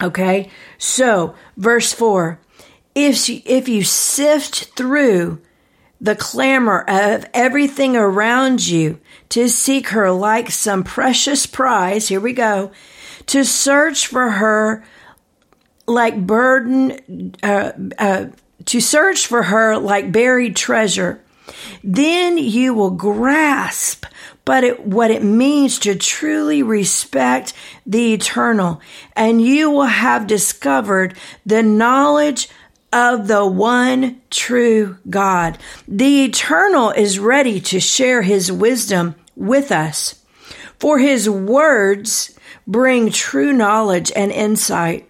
Okay. 0.00 0.50
So 0.76 1.34
verse 1.56 1.92
four, 1.92 2.40
if 2.94 3.28
you, 3.28 3.42
if 3.44 3.68
you 3.68 3.82
sift 3.84 4.76
through 4.76 5.40
the 6.00 6.14
clamor 6.14 6.84
of 6.88 7.26
everything 7.34 7.96
around 7.96 8.66
you 8.66 9.00
to 9.30 9.48
seek 9.48 9.88
her 9.88 10.10
like 10.12 10.50
some 10.50 10.84
precious 10.84 11.46
prize, 11.46 12.08
here 12.08 12.20
we 12.20 12.32
go, 12.32 12.70
to 13.26 13.44
search 13.44 14.06
for 14.06 14.30
her 14.30 14.84
like 15.86 16.26
burden, 16.26 17.34
uh, 17.42 17.72
uh, 17.98 18.26
to 18.68 18.80
search 18.80 19.26
for 19.26 19.44
her 19.44 19.76
like 19.76 20.12
buried 20.12 20.56
treasure, 20.56 21.22
then 21.82 22.38
you 22.38 22.74
will 22.74 22.90
grasp 22.90 24.04
but 24.48 24.64
it, 24.64 24.80
what 24.80 25.10
it 25.10 25.22
means 25.22 25.78
to 25.78 25.94
truly 25.94 26.62
respect 26.62 27.52
the 27.84 28.14
eternal, 28.14 28.80
and 29.14 29.42
you 29.42 29.70
will 29.70 29.84
have 29.84 30.26
discovered 30.26 31.14
the 31.44 31.62
knowledge 31.62 32.48
of 32.90 33.28
the 33.28 33.46
one 33.46 34.22
true 34.30 34.96
God. 35.10 35.58
The 35.86 36.24
eternal 36.24 36.90
is 36.92 37.18
ready 37.18 37.60
to 37.60 37.78
share 37.78 38.22
his 38.22 38.50
wisdom 38.50 39.16
with 39.36 39.70
us, 39.70 40.24
for 40.78 40.98
his 40.98 41.28
words 41.28 42.34
bring 42.66 43.10
true 43.10 43.52
knowledge 43.52 44.10
and 44.16 44.32
insight. 44.32 45.07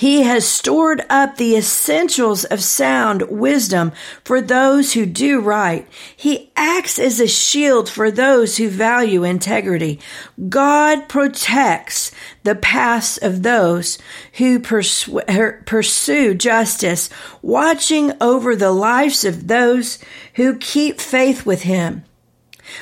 He 0.00 0.22
has 0.22 0.48
stored 0.48 1.04
up 1.10 1.36
the 1.36 1.56
essentials 1.56 2.46
of 2.46 2.62
sound 2.62 3.20
wisdom 3.28 3.92
for 4.24 4.40
those 4.40 4.94
who 4.94 5.04
do 5.04 5.40
right. 5.42 5.86
He 6.16 6.50
acts 6.56 6.98
as 6.98 7.20
a 7.20 7.28
shield 7.28 7.86
for 7.86 8.10
those 8.10 8.56
who 8.56 8.70
value 8.70 9.24
integrity. 9.24 10.00
God 10.48 11.06
protects 11.06 12.12
the 12.44 12.54
paths 12.54 13.18
of 13.18 13.42
those 13.42 13.98
who 14.38 14.58
pursue 14.58 16.34
justice, 16.34 17.10
watching 17.42 18.14
over 18.22 18.56
the 18.56 18.72
lives 18.72 19.26
of 19.26 19.48
those 19.48 19.98
who 20.36 20.56
keep 20.56 20.98
faith 20.98 21.44
with 21.44 21.64
Him. 21.64 22.04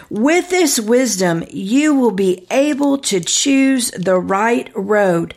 With 0.08 0.50
this 0.50 0.78
wisdom, 0.78 1.42
you 1.50 1.96
will 1.96 2.12
be 2.12 2.46
able 2.48 2.96
to 2.98 3.18
choose 3.18 3.90
the 3.90 4.20
right 4.20 4.70
road 4.76 5.34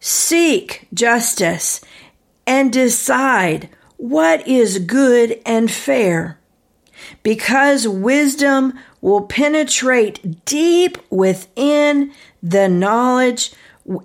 Seek 0.00 0.88
justice 0.92 1.80
and 2.46 2.72
decide 2.72 3.68
what 3.96 4.46
is 4.46 4.78
good 4.78 5.40
and 5.44 5.70
fair. 5.70 6.38
Because 7.22 7.88
wisdom 7.88 8.78
will 9.00 9.22
penetrate 9.22 10.44
deep 10.44 10.98
within 11.10 12.12
the 12.42 12.68
knowledge, 12.68 13.52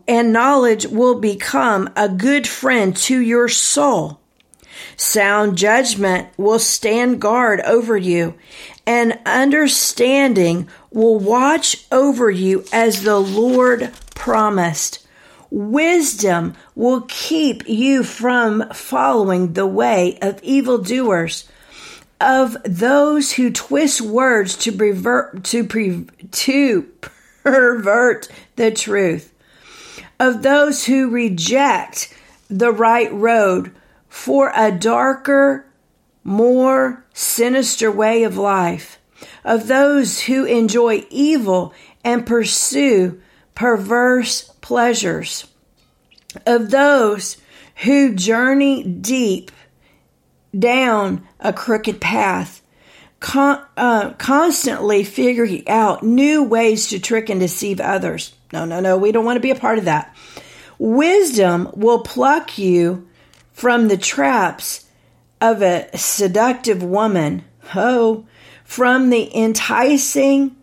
and 0.07 0.33
knowledge 0.33 0.86
will 0.88 1.19
become 1.19 1.89
a 1.95 2.07
good 2.07 2.48
friend 2.48 2.95
to 2.95 3.19
your 3.19 3.48
soul. 3.48 4.19
Sound 4.95 5.57
judgment 5.57 6.29
will 6.38 6.60
stand 6.60 7.19
guard 7.21 7.62
over 7.62 7.98
you, 7.98 8.36
and 8.86 9.19
understanding 9.25 10.67
will 10.91 11.19
watch 11.19 11.86
over 11.91 12.29
you 12.29 12.63
as 12.71 13.03
the 13.03 13.19
Lord 13.19 13.91
promised. 14.15 15.07
Wisdom 15.51 16.55
will 16.75 17.01
keep 17.10 17.67
you 17.67 18.03
from 18.03 18.70
following 18.70 19.51
the 19.51 19.67
way 19.67 20.17
of 20.22 20.41
evildoers, 20.41 21.48
of 22.22 22.55
those 22.63 23.34
who 23.34 23.51
twist 23.51 24.00
words 24.00 24.55
to 24.55 24.72
pervert, 24.72 25.43
to, 25.43 25.65
pre, 25.65 26.05
to 26.31 26.84
pervert 27.01 28.29
the 28.55 28.72
truth, 28.72 29.34
of 30.22 30.41
those 30.41 30.86
who 30.86 31.10
reject 31.10 32.15
the 32.50 32.72
right 32.72 33.12
road 33.12 33.75
for 34.08 34.53
a 34.55 34.72
darker, 34.72 35.65
more 36.24 37.03
sinister 37.13 37.91
way 37.91 38.24
of 38.24 38.38
life, 38.38 39.00
of 39.43 39.67
those 39.67 40.22
who 40.22 40.46
enjoy 40.46 41.05
evil 41.10 41.74
and 42.05 42.25
pursue 42.25 43.20
perverse 43.53 44.50
pleasures, 44.72 45.48
of 46.46 46.72
those 46.72 47.36
who 47.84 48.16
journey 48.16 48.82
deep 48.86 49.51
down 50.58 51.28
a 51.42 51.51
crooked 51.51 52.00
path, 52.00 52.62
con- 53.20 53.62
uh, 53.75 54.12
constantly 54.12 55.04
figuring 55.04 55.68
out 55.68 56.04
new 56.04 56.42
ways 56.42 56.88
to 56.88 57.01
trick 57.01 57.28
and 57.28 57.42
deceive 57.42 57.82
others. 57.82 58.34
No, 58.54 58.63
no, 58.63 58.80
no, 58.80 58.98
we 58.98 59.12
don't 59.12 59.25
want 59.25 59.36
to 59.36 59.42
be 59.42 59.51
a 59.51 59.56
part 59.56 59.78
of 59.78 59.84
that. 59.84 60.16
Wisdom 60.80 61.70
will 61.74 62.00
pluck 62.00 62.58
you 62.58 63.10
from 63.51 63.90
the 63.90 63.98
traps 63.98 64.86
of 65.42 65.62
a 65.62 65.90
seductive 65.98 66.82
woman. 66.82 67.44
Oh, 67.75 68.25
from 68.63 69.10
the 69.10 69.38
enticing, 69.38 70.56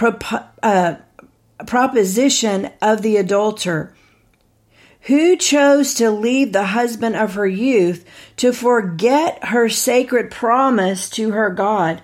uh, 0.00 0.96
proposition 1.66 2.70
of 2.80 3.02
the 3.02 3.16
adulterer, 3.16 3.94
who 5.02 5.36
chose 5.36 5.94
to 5.94 6.10
leave 6.10 6.52
the 6.52 6.66
husband 6.66 7.16
of 7.16 7.34
her 7.34 7.46
youth 7.46 8.04
to 8.36 8.52
forget 8.52 9.44
her 9.46 9.68
sacred 9.68 10.30
promise 10.30 11.10
to 11.10 11.32
her 11.32 11.50
God. 11.50 12.02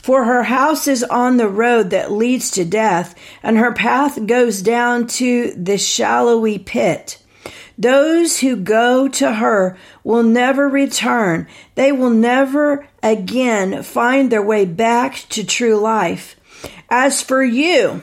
For 0.00 0.24
her 0.24 0.44
house 0.44 0.86
is 0.86 1.02
on 1.02 1.36
the 1.36 1.48
road 1.48 1.90
that 1.90 2.12
leads 2.12 2.52
to 2.52 2.64
death, 2.64 3.16
and 3.42 3.58
her 3.58 3.72
path 3.72 4.24
goes 4.26 4.62
down 4.62 5.08
to 5.08 5.52
the 5.56 5.78
shallowy 5.78 6.58
pit. 6.58 7.18
Those 7.78 8.38
who 8.38 8.56
go 8.56 9.08
to 9.08 9.34
her 9.34 9.76
will 10.02 10.22
never 10.22 10.68
return. 10.68 11.46
They 11.74 11.92
will 11.92 12.10
never 12.10 12.86
again 13.02 13.82
find 13.82 14.30
their 14.30 14.42
way 14.42 14.64
back 14.64 15.16
to 15.30 15.44
true 15.44 15.76
life. 15.76 16.36
As 16.88 17.22
for 17.22 17.42
you, 17.42 18.02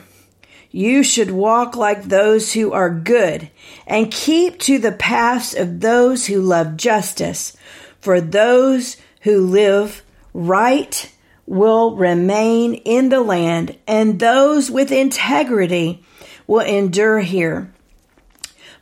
you 0.74 1.04
should 1.04 1.30
walk 1.30 1.76
like 1.76 2.02
those 2.02 2.52
who 2.52 2.72
are 2.72 2.90
good 2.90 3.48
and 3.86 4.10
keep 4.10 4.58
to 4.58 4.76
the 4.76 4.90
paths 4.90 5.54
of 5.54 5.78
those 5.78 6.26
who 6.26 6.40
love 6.40 6.76
justice. 6.76 7.56
For 8.00 8.20
those 8.20 8.96
who 9.20 9.46
live 9.46 10.02
right 10.32 11.12
will 11.46 11.94
remain 11.94 12.74
in 12.74 13.08
the 13.08 13.20
land, 13.20 13.78
and 13.86 14.18
those 14.18 14.68
with 14.68 14.90
integrity 14.90 16.02
will 16.48 16.66
endure 16.66 17.20
here. 17.20 17.72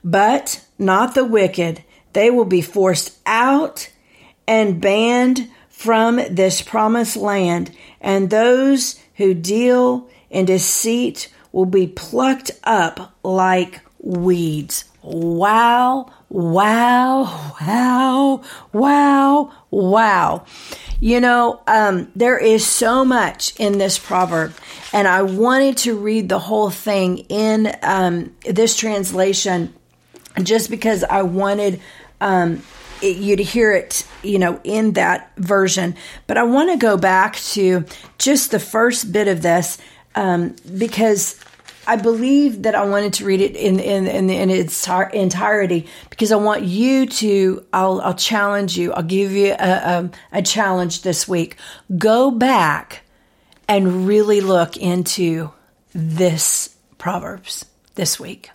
But 0.02 0.64
not 0.78 1.14
the 1.14 1.26
wicked. 1.26 1.84
They 2.14 2.30
will 2.30 2.46
be 2.46 2.62
forced 2.62 3.18
out 3.26 3.92
and 4.48 4.80
banned 4.80 5.46
from 5.68 6.16
this 6.30 6.62
promised 6.62 7.18
land, 7.18 7.70
and 8.00 8.30
those 8.30 8.98
who 9.16 9.34
deal 9.34 10.08
in 10.30 10.46
deceit 10.46 11.28
will 11.52 11.66
be 11.66 11.86
plucked 11.86 12.50
up 12.64 13.14
like 13.22 13.80
weeds. 14.00 14.84
Wow, 15.02 16.12
wow, 16.28 17.54
wow, 17.60 18.42
wow, 18.72 19.52
wow. 19.70 20.46
You 21.00 21.20
know, 21.20 21.60
um, 21.66 22.12
there 22.14 22.38
is 22.38 22.64
so 22.64 23.04
much 23.04 23.58
in 23.58 23.78
this 23.78 23.98
proverb, 23.98 24.54
and 24.92 25.08
I 25.08 25.22
wanted 25.22 25.76
to 25.78 25.98
read 25.98 26.28
the 26.28 26.38
whole 26.38 26.70
thing 26.70 27.18
in 27.28 27.74
um, 27.82 28.34
this 28.44 28.76
translation 28.76 29.74
just 30.42 30.70
because 30.70 31.02
I 31.02 31.22
wanted 31.22 31.80
um, 32.20 32.62
it, 33.02 33.16
you 33.16 33.36
to 33.36 33.42
hear 33.42 33.72
it, 33.72 34.06
you 34.22 34.38
know, 34.38 34.60
in 34.62 34.92
that 34.92 35.32
version. 35.36 35.96
But 36.26 36.38
I 36.38 36.44
want 36.44 36.70
to 36.70 36.76
go 36.76 36.96
back 36.96 37.36
to 37.36 37.84
just 38.18 38.52
the 38.52 38.60
first 38.60 39.12
bit 39.12 39.28
of 39.28 39.42
this 39.42 39.78
um, 40.14 40.56
because 40.76 41.38
I 41.86 41.96
believe 41.96 42.62
that 42.62 42.74
I 42.74 42.84
wanted 42.84 43.14
to 43.14 43.24
read 43.24 43.40
it 43.40 43.56
in 43.56 43.80
in 43.80 44.06
in, 44.06 44.30
in 44.30 44.50
its 44.50 44.88
entirety 44.88 45.86
because 46.10 46.32
I 46.32 46.36
want 46.36 46.62
you 46.62 47.06
to. 47.06 47.64
I'll 47.72 48.00
I'll 48.00 48.14
challenge 48.14 48.76
you. 48.76 48.92
I'll 48.92 49.02
give 49.02 49.32
you 49.32 49.52
a, 49.52 49.54
a, 49.54 50.10
a 50.32 50.42
challenge 50.42 51.02
this 51.02 51.26
week. 51.26 51.56
Go 51.98 52.30
back 52.30 53.02
and 53.68 54.06
really 54.06 54.40
look 54.40 54.76
into 54.76 55.50
this 55.94 56.76
proverbs 56.98 57.64
this 57.94 58.18
week. 58.20 58.50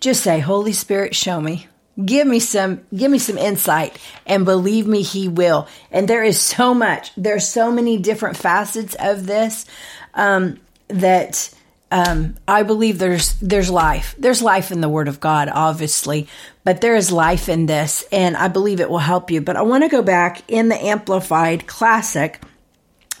Just 0.00 0.22
say, 0.22 0.38
Holy 0.38 0.72
Spirit, 0.72 1.14
show 1.14 1.40
me. 1.40 1.66
Give 2.02 2.26
me 2.26 2.40
some, 2.40 2.80
give 2.94 3.10
me 3.10 3.18
some 3.18 3.36
insight 3.36 3.98
and 4.26 4.44
believe 4.44 4.86
me, 4.86 5.02
he 5.02 5.28
will. 5.28 5.68
And 5.90 6.08
there 6.08 6.24
is 6.24 6.40
so 6.40 6.72
much, 6.72 7.12
there's 7.16 7.46
so 7.46 7.70
many 7.70 7.98
different 7.98 8.36
facets 8.36 8.94
of 8.98 9.26
this, 9.26 9.66
um, 10.14 10.58
that, 10.92 11.52
um, 11.90 12.36
I 12.48 12.62
believe 12.62 12.98
there's, 12.98 13.34
there's 13.40 13.70
life. 13.70 14.14
There's 14.18 14.40
life 14.42 14.70
in 14.70 14.80
the 14.80 14.88
word 14.88 15.08
of 15.08 15.20
God, 15.20 15.50
obviously, 15.52 16.28
but 16.64 16.80
there 16.80 16.96
is 16.96 17.12
life 17.12 17.48
in 17.48 17.66
this 17.66 18.04
and 18.10 18.36
I 18.36 18.48
believe 18.48 18.80
it 18.80 18.88
will 18.88 18.98
help 18.98 19.30
you. 19.30 19.40
But 19.40 19.56
I 19.56 19.62
want 19.62 19.84
to 19.84 19.88
go 19.88 20.02
back 20.02 20.42
in 20.48 20.68
the 20.68 20.82
amplified 20.82 21.66
classic 21.66 22.40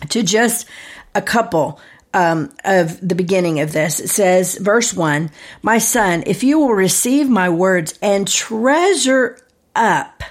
to 0.08 0.22
just 0.22 0.66
a 1.14 1.22
couple 1.22 1.80
um, 2.14 2.52
of 2.64 3.06
the 3.06 3.14
beginning 3.14 3.60
of 3.60 3.72
this. 3.72 4.00
It 4.00 4.08
says, 4.08 4.56
verse 4.56 4.94
one, 4.94 5.30
my 5.62 5.78
son, 5.78 6.24
if 6.26 6.42
you 6.42 6.58
will 6.58 6.74
receive 6.74 7.28
my 7.28 7.48
words 7.48 7.98
and 8.02 8.26
treasure 8.28 9.38
up 9.74 10.22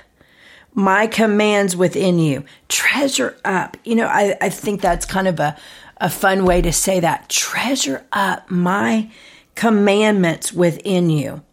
my 0.73 1.05
commands 1.07 1.75
within 1.75 2.17
you, 2.17 2.45
treasure 2.69 3.35
up. 3.43 3.77
You 3.83 3.95
know, 3.95 4.07
I, 4.07 4.37
I 4.39 4.49
think 4.49 4.81
that's 4.81 5.05
kind 5.05 5.27
of 5.27 5.39
a, 5.39 5.57
a 6.01 6.09
fun 6.09 6.43
way 6.43 6.61
to 6.61 6.73
say 6.73 6.99
that. 6.99 7.29
Treasure 7.29 8.05
up 8.11 8.49
my 8.49 9.09
commandments 9.55 10.51
within 10.51 11.09
you. 11.09 11.43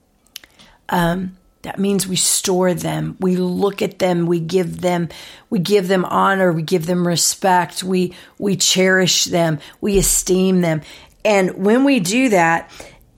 Um, 0.88 1.36
that 1.62 1.78
means 1.78 2.08
we 2.08 2.16
store 2.16 2.72
them. 2.72 3.16
We 3.20 3.36
look 3.36 3.82
at 3.82 3.98
them. 3.98 4.26
We 4.26 4.40
give 4.40 4.80
them, 4.80 5.10
we 5.50 5.58
give 5.58 5.86
them 5.86 6.04
honor. 6.06 6.50
We 6.50 6.62
give 6.62 6.86
them 6.86 7.06
respect. 7.06 7.84
We, 7.84 8.14
we 8.38 8.56
cherish 8.56 9.24
them. 9.24 9.58
We 9.80 9.98
esteem 9.98 10.62
them. 10.62 10.80
And 11.24 11.64
when 11.64 11.84
we 11.84 12.00
do 12.00 12.30
that 12.30 12.70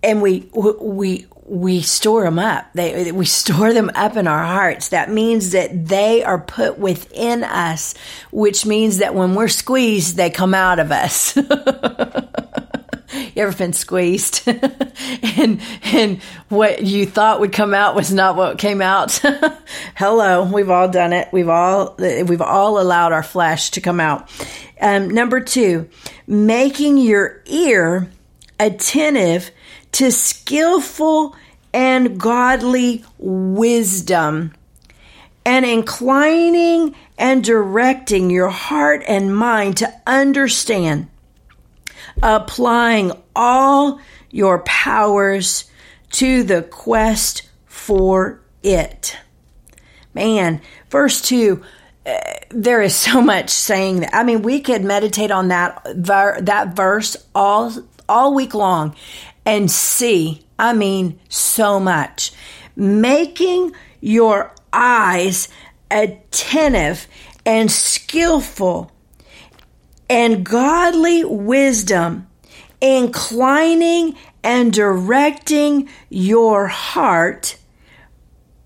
and 0.03 0.21
we, 0.21 0.49
we, 0.81 1.27
we 1.51 1.83
store 1.83 2.23
them 2.23 2.39
up. 2.39 2.67
They, 2.75 3.11
we 3.11 3.25
store 3.25 3.75
them 3.75 3.91
up 3.97 4.17
in 4.17 4.29
our 4.29 4.45
hearts. 4.45 4.91
That 4.91 5.11
means 5.11 5.51
that 5.51 5.89
they 5.89 6.23
are 6.23 6.39
put 6.41 6.79
within 6.79 7.43
us, 7.43 7.95
which 8.31 8.65
means 8.65 8.99
that 8.99 9.17
when 9.17 9.35
we're 9.35 9.49
squeezed, 9.49 10.17
they 10.17 10.31
come 10.31 10.55
out 10.55 10.79
of 10.79 10.93
us. 10.93 11.37
you 11.37 11.43
ever 13.43 13.53
been 13.57 13.73
squeezed 13.73 14.43
and 14.47 15.61
and 15.83 16.23
what 16.49 16.85
you 16.85 17.05
thought 17.05 17.41
would 17.41 17.53
come 17.53 17.75
out 17.75 17.97
was 17.97 18.13
not 18.13 18.37
what 18.37 18.57
came 18.57 18.81
out 18.81 19.13
hello 19.97 20.45
we've 20.45 20.71
all 20.71 20.89
done 20.89 21.13
it 21.13 21.29
we've 21.33 21.49
all 21.49 21.97
we've 21.99 22.41
all 22.41 22.81
allowed 22.81 23.13
our 23.13 23.25
flesh 23.25 23.71
to 23.71 23.81
come 23.81 23.99
out 23.99 24.31
um, 24.81 25.09
number 25.09 25.41
two 25.41 25.89
making 26.29 26.99
your 26.99 27.43
ear 27.47 28.09
attentive 28.61 29.51
to 29.93 30.11
skillful 30.11 31.37
and 31.73 32.19
godly 32.19 33.05
wisdom 33.19 34.53
and 35.45 35.65
inclining 35.65 36.95
and 37.19 37.45
directing 37.45 38.31
your 38.31 38.51
heart 38.51 39.03
and 39.07 39.35
mind 39.35 39.77
to 39.79 39.93
understand 40.07 41.09
applying 42.23 43.13
all 43.35 44.01
your 44.31 44.61
powers 44.61 45.71
to 46.11 46.43
the 46.43 46.63
quest 46.63 47.49
for 47.67 48.41
it. 48.63 49.17
Man, 50.13 50.61
verse 50.91 51.21
2 51.23 51.63
uh, 52.07 52.19
there 52.49 52.81
is 52.81 52.95
so 52.95 53.21
much 53.21 53.51
saying 53.51 54.01
that. 54.01 54.15
I 54.15 54.25
mean, 54.25 54.43
we 54.43 54.61
could 54.61 54.83
meditate 54.83 55.31
on 55.31 55.49
that 55.49 55.83
ver- 55.97 56.41
that 56.41 56.75
verse 56.75 57.17
all 57.35 57.73
all 58.09 58.35
week 58.35 58.55
long 58.55 58.97
and 59.45 59.71
see, 59.71 60.45
I 60.59 60.73
mean, 60.73 61.19
so 61.29 61.81
much. 61.81 62.33
Making 62.77 63.73
your 64.01 64.55
eyes 64.73 65.49
attentive 65.91 67.07
and 67.45 67.71
skillful 67.71 68.93
and 70.09 70.45
godly 70.45 71.25
wisdom, 71.25 72.27
inclining 72.81 74.17
and 74.43 74.73
directing 74.73 75.89
your 76.09 76.67
heart, 76.67 77.57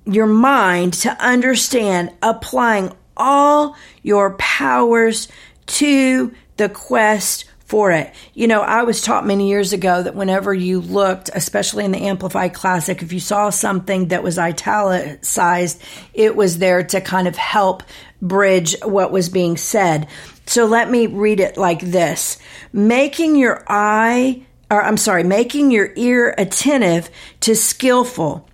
your 0.07 0.27
mind 0.27 0.95
to 0.95 1.11
understand, 1.23 2.13
applying 2.23 2.93
all 3.17 3.77
your 4.03 4.35
powers 4.35 5.29
to 5.67 6.33
the 6.57 6.69
quest 6.69 7.45
for 7.75 7.91
it. 7.91 8.15
You 8.35 8.47
know, 8.47 8.61
I 8.61 8.85
was 8.85 9.03
taught 9.03 9.27
many 9.27 9.49
years 9.49 9.73
ago 9.73 10.01
that 10.01 10.15
whenever 10.15 10.55
you 10.55 10.81
looked, 10.81 11.29
especially 11.35 11.85
in 11.85 11.91
the 11.91 12.07
Amplified 12.07 12.55
Classic, 12.55 13.03
if 13.03 13.13
you 13.13 13.19
saw 13.19 13.51
something 13.51 14.09
that 14.09 14.23
was 14.23 14.39
italicized, 14.39 15.83
it 16.13 16.37
was 16.37 16.59
there 16.59 16.85
to 16.85 17.01
kind 17.01 17.27
of 17.27 17.35
help 17.35 17.83
bridge 18.23 18.77
what 18.85 19.11
was 19.11 19.29
being 19.29 19.57
said. 19.57 20.07
So 20.47 20.67
let 20.67 20.89
me 20.89 21.09
read 21.09 21.41
it 21.41 21.57
like 21.57 21.81
this 21.81 22.39
making 22.73 23.35
your 23.35 23.65
eye, 23.67 24.45
or 24.71 24.81
I'm 24.81 24.97
sorry, 24.97 25.25
making 25.25 25.73
your 25.73 25.91
ear 25.97 26.33
attentive 26.39 27.11
to 27.41 27.57
skillful, 27.57 28.49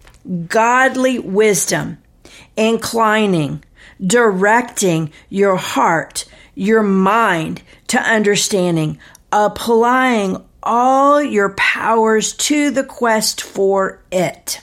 godly 0.46 1.18
wisdom, 1.18 1.98
inclining, 2.56 3.62
directing 4.02 5.12
your 5.28 5.56
heart, 5.56 6.24
your 6.54 6.82
mind 6.82 7.60
to 7.90 8.00
understanding, 8.00 8.98
applying 9.32 10.42
all 10.62 11.20
your 11.20 11.50
powers 11.50 12.32
to 12.34 12.70
the 12.70 12.84
quest 12.84 13.40
for 13.40 14.00
it. 14.12 14.60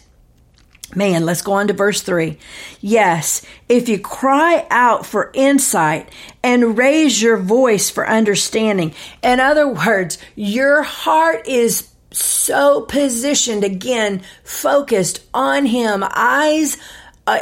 Man, 0.96 1.26
let's 1.26 1.42
go 1.42 1.54
on 1.54 1.68
to 1.68 1.74
verse 1.74 2.02
3. 2.02 2.38
Yes, 2.80 3.46
if 3.68 3.90
you 3.90 4.00
cry 4.00 4.66
out 4.70 5.06
for 5.06 5.32
insight 5.34 6.10
and 6.42 6.78
raise 6.78 7.22
your 7.22 7.36
voice 7.36 7.90
for 7.90 8.08
understanding. 8.08 8.94
In 9.22 9.42
other 9.42 9.68
words, 9.68 10.18
your 10.36 10.84
heart 10.84 11.46
is 11.48 11.90
so 12.12 12.82
positioned, 12.82 13.66
again, 13.66 14.22
focused 14.46 15.22
on 15.34 15.66
Him, 15.66 16.02
eyes 16.10 16.78
uh, 17.28 17.40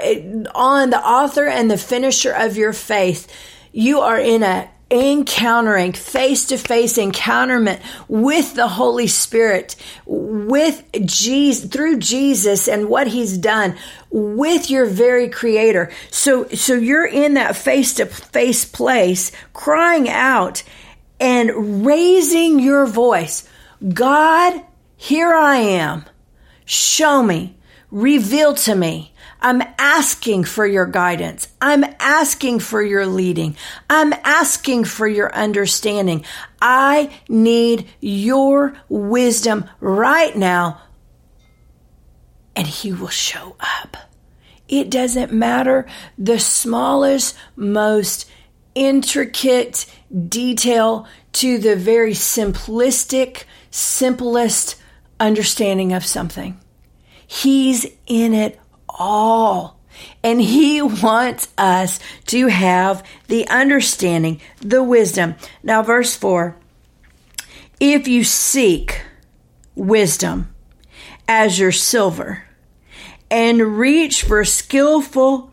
on 0.56 0.90
the 0.90 1.00
author 1.00 1.46
and 1.46 1.70
the 1.70 1.78
finisher 1.78 2.32
of 2.32 2.58
your 2.58 2.74
faith. 2.74 3.32
You 3.72 4.00
are 4.00 4.20
in 4.20 4.42
a 4.42 4.68
encountering 4.92 5.94
face 5.94 6.46
to 6.46 6.58
face 6.58 6.98
encounterment 6.98 7.82
with 8.08 8.54
the 8.54 8.68
Holy 8.68 9.08
Spirit, 9.08 9.76
with 10.06 10.84
Jesus, 11.06 11.70
through 11.70 11.98
Jesus 11.98 12.68
and 12.68 12.88
what 12.88 13.08
he's 13.08 13.38
done 13.38 13.76
with 14.12 14.70
your 14.70 14.86
very 14.86 15.28
creator. 15.30 15.92
So, 16.12 16.48
so 16.50 16.76
you're 16.76 17.08
in 17.08 17.34
that 17.34 17.56
face 17.56 17.96
to 17.96 18.06
face 18.06 18.64
place 18.66 19.32
crying 19.54 20.08
out 20.08 20.64
and 21.20 21.86
raising 21.86 22.60
your 22.60 22.86
voice. 22.86 23.48
God, 23.94 24.62
here 24.96 25.34
I 25.34 25.58
am. 25.58 26.06
Show 26.66 27.24
me, 27.24 27.58
reveal 27.92 28.54
to 28.56 28.76
me 28.76 29.14
I'm 29.46 29.62
asking 29.78 30.46
for 30.46 30.66
your 30.66 30.88
guidance. 30.88 31.48
I'm 31.62 31.84
asking 32.00 32.62
for 32.62 32.82
your 32.82 33.06
leading. 33.06 33.56
I'm 33.88 34.12
asking 34.24 34.86
for 34.86 35.08
your 35.08 35.32
understanding. 35.36 36.26
I 36.60 37.14
need 37.30 37.88
your 38.02 38.76
wisdom 38.90 39.66
right 39.80 40.36
now, 40.36 40.82
and 42.56 42.66
He 42.66 42.92
will 42.92 43.10
show 43.10 43.56
up. 43.60 43.96
It 44.68 44.90
doesn't 44.90 45.32
matter 45.32 45.86
the 46.18 46.40
smallest, 46.40 47.38
most 47.56 48.28
intricate 48.74 49.86
detail 50.28 51.08
to 51.34 51.60
the 51.60 51.76
very 51.76 52.14
simplistic, 52.14 53.44
simplest 53.70 54.76
understanding 55.20 55.94
of 55.94 56.04
something. 56.04 56.60
He's 57.28 57.86
in 58.08 58.34
it 58.34 58.60
all. 58.98 59.80
And 60.24 60.42
he 60.42 60.82
wants 60.82 61.48
us 61.58 62.00
to 62.28 62.48
have 62.48 63.06
the 63.28 63.48
understanding, 63.48 64.42
the 64.60 64.84
wisdom. 64.84 65.36
Now, 65.64 65.82
verse 65.84 66.16
4 66.16 66.58
if 67.80 68.08
you 68.08 68.24
seek 68.24 69.02
wisdom 69.76 70.54
as 71.28 71.60
your 71.60 71.72
silver 71.72 72.44
and 73.30 73.78
reach 73.78 74.24
for 74.24 74.46
skillful 74.46 75.52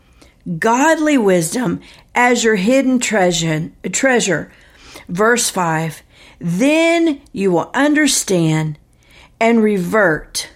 godly 0.57 1.17
wisdom 1.17 1.81
as 2.15 2.43
your 2.43 2.55
hidden 2.55 2.99
treasure. 2.99 3.71
treasure. 3.91 4.51
Verse 5.07 5.49
5 5.49 6.03
Then 6.39 7.21
you 7.31 7.51
will 7.51 7.71
understand 7.73 8.77
and 9.39 9.63
revert 9.63 10.49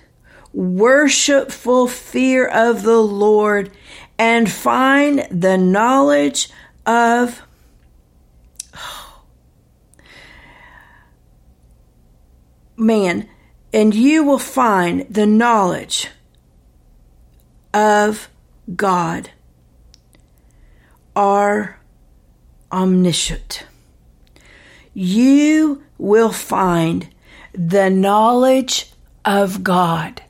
worshipful 0.57 1.85
fear 1.85 2.47
of 2.47 2.81
the 2.81 2.97
Lord 2.97 3.69
and 4.17 4.51
find 4.51 5.27
the 5.29 5.55
knowledge 5.55 6.49
of 6.83 7.43
man, 12.75 13.29
and 13.71 13.93
you 13.93 14.23
will 14.23 14.39
find 14.39 15.05
the 15.11 15.27
knowledge 15.27 16.09
of 17.71 18.27
God, 18.75 19.29
are 21.15 21.79
omniscient. 22.71 23.63
You 24.95 25.83
will 25.99 26.31
find 26.31 27.09
the 27.53 27.91
knowledge 27.91 28.91
of 29.23 29.63
God. 29.63 30.23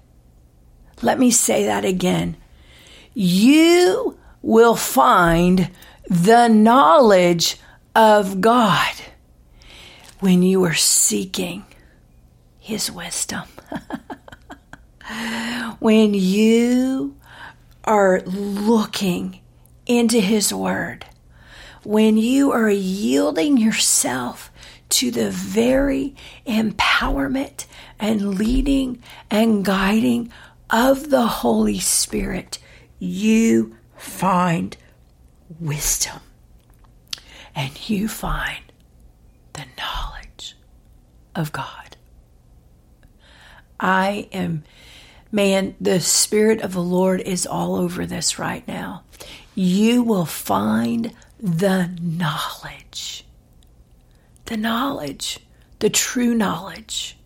Let 1.02 1.20
me 1.20 1.32
say 1.32 1.66
that 1.66 1.86
again. 1.86 2.38
You 3.14 4.18
will 4.42 4.76
find 4.76 5.70
the 6.10 6.48
knowledge 6.48 7.58
of 7.96 8.42
God 8.42 8.94
when 10.20 10.42
you 10.42 10.64
are 10.64 10.74
seeking 10.74 11.66
His 12.60 12.92
wisdom. 12.92 13.44
when 15.80 16.14
you 16.14 17.16
are 17.84 18.22
looking 18.22 19.40
into 19.86 20.20
His 20.20 20.54
Word, 20.54 21.06
when 21.84 22.18
you 22.18 22.52
are 22.52 22.70
yielding 22.70 23.58
yourself 23.58 24.52
to 24.90 25.12
the 25.12 25.30
very 25.30 26.16
empowerment 26.46 27.66
and 28.00 28.38
leading 28.38 29.02
and 29.30 29.64
guiding 29.66 30.32
of 30.69 31.10
the 31.10 31.27
Holy 31.27 31.80
Spirit, 31.80 32.60
you 32.99 33.75
find 33.95 34.77
wisdom 35.60 36.19
and 37.56 37.89
you 37.89 38.08
find 38.08 38.63
the 39.53 39.65
knowledge 39.77 40.56
of 41.36 41.51
God. 41.51 41.97
I 43.80 44.27
am, 44.32 44.63
man, 45.32 45.75
the 45.80 45.99
Spirit 45.99 46.62
of 46.62 46.73
the 46.73 46.82
Lord 46.82 47.21
is 47.21 47.45
all 47.45 47.75
over 47.75 48.06
this 48.06 48.39
right 48.39 48.67
now. 48.67 49.03
You 49.56 50.03
will 50.03 50.25
find 50.25 51.13
the 51.39 51.91
knowledge, 52.01 53.25
the 54.45 54.58
knowledge, 54.58 55.39
the 55.80 55.89
true 55.89 56.34
knowledge, 56.34 57.17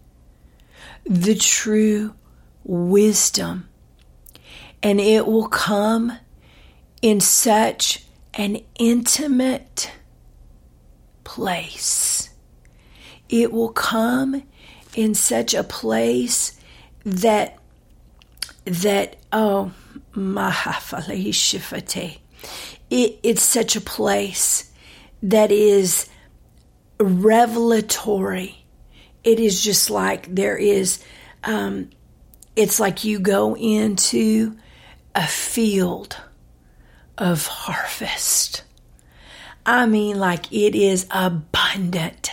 the 1.05 1.35
true 1.35 2.15
wisdom. 2.63 3.67
And 4.83 4.99
it 4.99 5.27
will 5.27 5.47
come 5.47 6.17
in 7.01 7.19
such 7.19 8.05
an 8.33 8.59
intimate 8.79 9.91
place. 11.23 12.29
It 13.29 13.51
will 13.51 13.69
come 13.69 14.43
in 14.95 15.15
such 15.15 15.53
a 15.53 15.63
place 15.63 16.59
that 17.05 17.57
that 18.65 19.17
oh 19.31 19.71
mahafalishifate. 20.13 22.19
It, 22.89 23.19
it's 23.23 23.43
such 23.43 23.75
a 23.75 23.81
place 23.81 24.71
that 25.23 25.51
is 25.51 26.09
revelatory. 26.99 28.65
It 29.23 29.39
is 29.39 29.63
just 29.63 29.89
like 29.89 30.33
there 30.33 30.57
is 30.57 31.03
um, 31.43 31.89
it's 32.55 32.79
like 32.79 33.03
you 33.03 33.19
go 33.19 33.55
into 33.55 34.57
a 35.15 35.27
field 35.27 36.17
of 37.17 37.45
harvest. 37.45 38.63
I 39.65 39.85
mean, 39.85 40.19
like 40.19 40.51
it 40.51 40.75
is 40.75 41.05
abundant. 41.11 42.31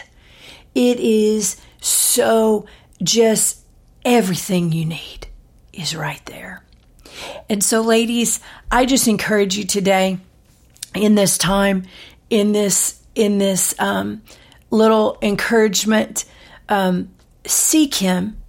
It 0.75 0.99
is 1.01 1.61
so 1.81 2.67
just 3.03 3.61
everything 4.05 4.73
you 4.73 4.85
need 4.85 5.29
is 5.73 5.95
right 5.95 6.25
there. 6.27 6.65
And 7.51 7.63
so, 7.63 7.81
ladies, 7.81 8.41
I 8.71 8.87
just 8.87 9.09
encourage 9.09 9.57
you 9.57 9.65
today 9.65 10.19
in 10.95 11.15
this 11.15 11.39
time, 11.39 11.85
in 12.31 12.53
this, 12.53 13.03
in 13.15 13.39
this 13.39 13.75
um, 13.79 14.23
little 14.71 15.19
encouragement, 15.23 16.25
um, 16.69 17.11
seek 17.47 17.97
Him 17.97 18.41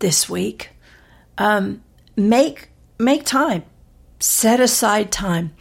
this 0.00 0.28
week. 0.28 0.70
Um, 1.40 1.82
make 2.16 2.68
make 2.98 3.24
time, 3.24 3.64
set 4.18 4.60
aside 4.60 5.10
time, 5.10 5.54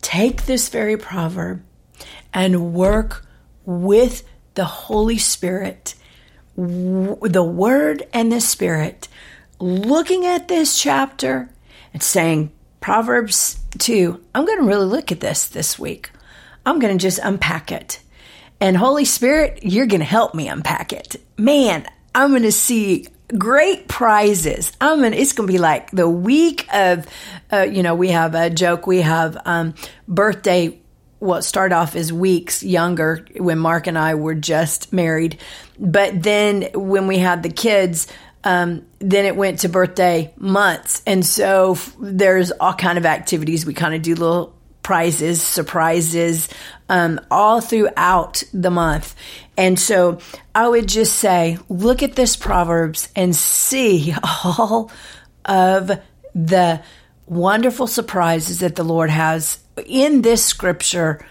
take 0.00 0.46
this 0.46 0.70
very 0.70 0.96
proverb 0.96 1.62
and 2.32 2.72
work 2.72 3.26
with 3.66 4.24
the 4.54 4.64
Holy 4.64 5.18
Spirit, 5.18 5.94
w- 6.56 7.18
the 7.20 7.44
Word 7.44 8.08
and 8.14 8.32
the 8.32 8.40
Spirit, 8.40 9.08
looking 9.60 10.24
at 10.24 10.48
this 10.48 10.80
chapter 10.80 11.50
and 11.92 12.02
saying, 12.02 12.50
Proverbs 12.80 13.60
2, 13.78 14.18
I'm 14.34 14.46
going 14.46 14.60
to 14.60 14.66
really 14.66 14.86
look 14.86 15.12
at 15.12 15.20
this 15.20 15.48
this 15.48 15.78
week. 15.78 16.10
I'm 16.64 16.78
going 16.78 16.96
to 16.96 17.02
just 17.02 17.20
unpack 17.22 17.70
it. 17.70 18.00
And 18.58 18.74
Holy 18.74 19.04
Spirit, 19.04 19.58
you're 19.62 19.86
going 19.86 20.00
to 20.00 20.06
help 20.06 20.34
me 20.34 20.48
unpack 20.48 20.94
it. 20.94 21.16
Man, 21.36 21.86
I'm 22.14 22.30
going 22.30 22.42
to 22.42 22.52
see 22.52 23.06
great 23.28 23.88
prizes. 23.88 24.72
I'm 24.80 25.00
gonna, 25.00 25.16
it's 25.16 25.32
going 25.32 25.46
to 25.46 25.52
be 25.52 25.58
like 25.58 25.90
the 25.90 26.08
week 26.08 26.66
of, 26.72 27.06
uh, 27.52 27.62
you 27.62 27.82
know, 27.82 27.94
we 27.94 28.08
have 28.08 28.34
a 28.34 28.50
joke. 28.50 28.86
We 28.86 29.00
have 29.02 29.36
um, 29.44 29.74
birthday. 30.06 30.80
Well, 31.18 31.40
start 31.40 31.72
off 31.72 31.96
as 31.96 32.12
weeks 32.12 32.62
younger 32.62 33.26
when 33.36 33.58
Mark 33.58 33.86
and 33.86 33.96
I 33.96 34.16
were 34.16 34.34
just 34.34 34.92
married, 34.92 35.40
but 35.78 36.22
then 36.22 36.68
when 36.74 37.06
we 37.06 37.18
had 37.18 37.42
the 37.42 37.48
kids, 37.48 38.06
um, 38.44 38.86
then 38.98 39.24
it 39.24 39.34
went 39.34 39.60
to 39.60 39.68
birthday 39.68 40.32
months, 40.36 41.02
and 41.06 41.24
so 41.24 41.72
f- 41.72 41.96
there's 41.98 42.52
all 42.52 42.74
kind 42.74 42.98
of 42.98 43.06
activities. 43.06 43.64
We 43.64 43.74
kind 43.74 43.94
of 43.94 44.02
do 44.02 44.14
little 44.14 44.55
prizes, 44.86 45.42
surprises, 45.42 46.48
um, 46.88 47.18
all 47.28 47.60
throughout 47.60 48.44
the 48.54 48.70
month. 48.70 49.16
And 49.56 49.80
so 49.80 50.20
I 50.54 50.68
would 50.68 50.86
just 50.86 51.16
say, 51.16 51.58
look 51.68 52.04
at 52.04 52.14
this 52.14 52.36
Proverbs 52.36 53.08
and 53.16 53.34
see 53.34 54.14
all 54.44 54.92
of 55.44 55.90
the 56.36 56.80
wonderful 57.26 57.88
surprises 57.88 58.60
that 58.60 58.76
the 58.76 58.84
Lord 58.84 59.10
has 59.10 59.58
in 59.86 60.22
this 60.22 60.44
scripture 60.44 61.26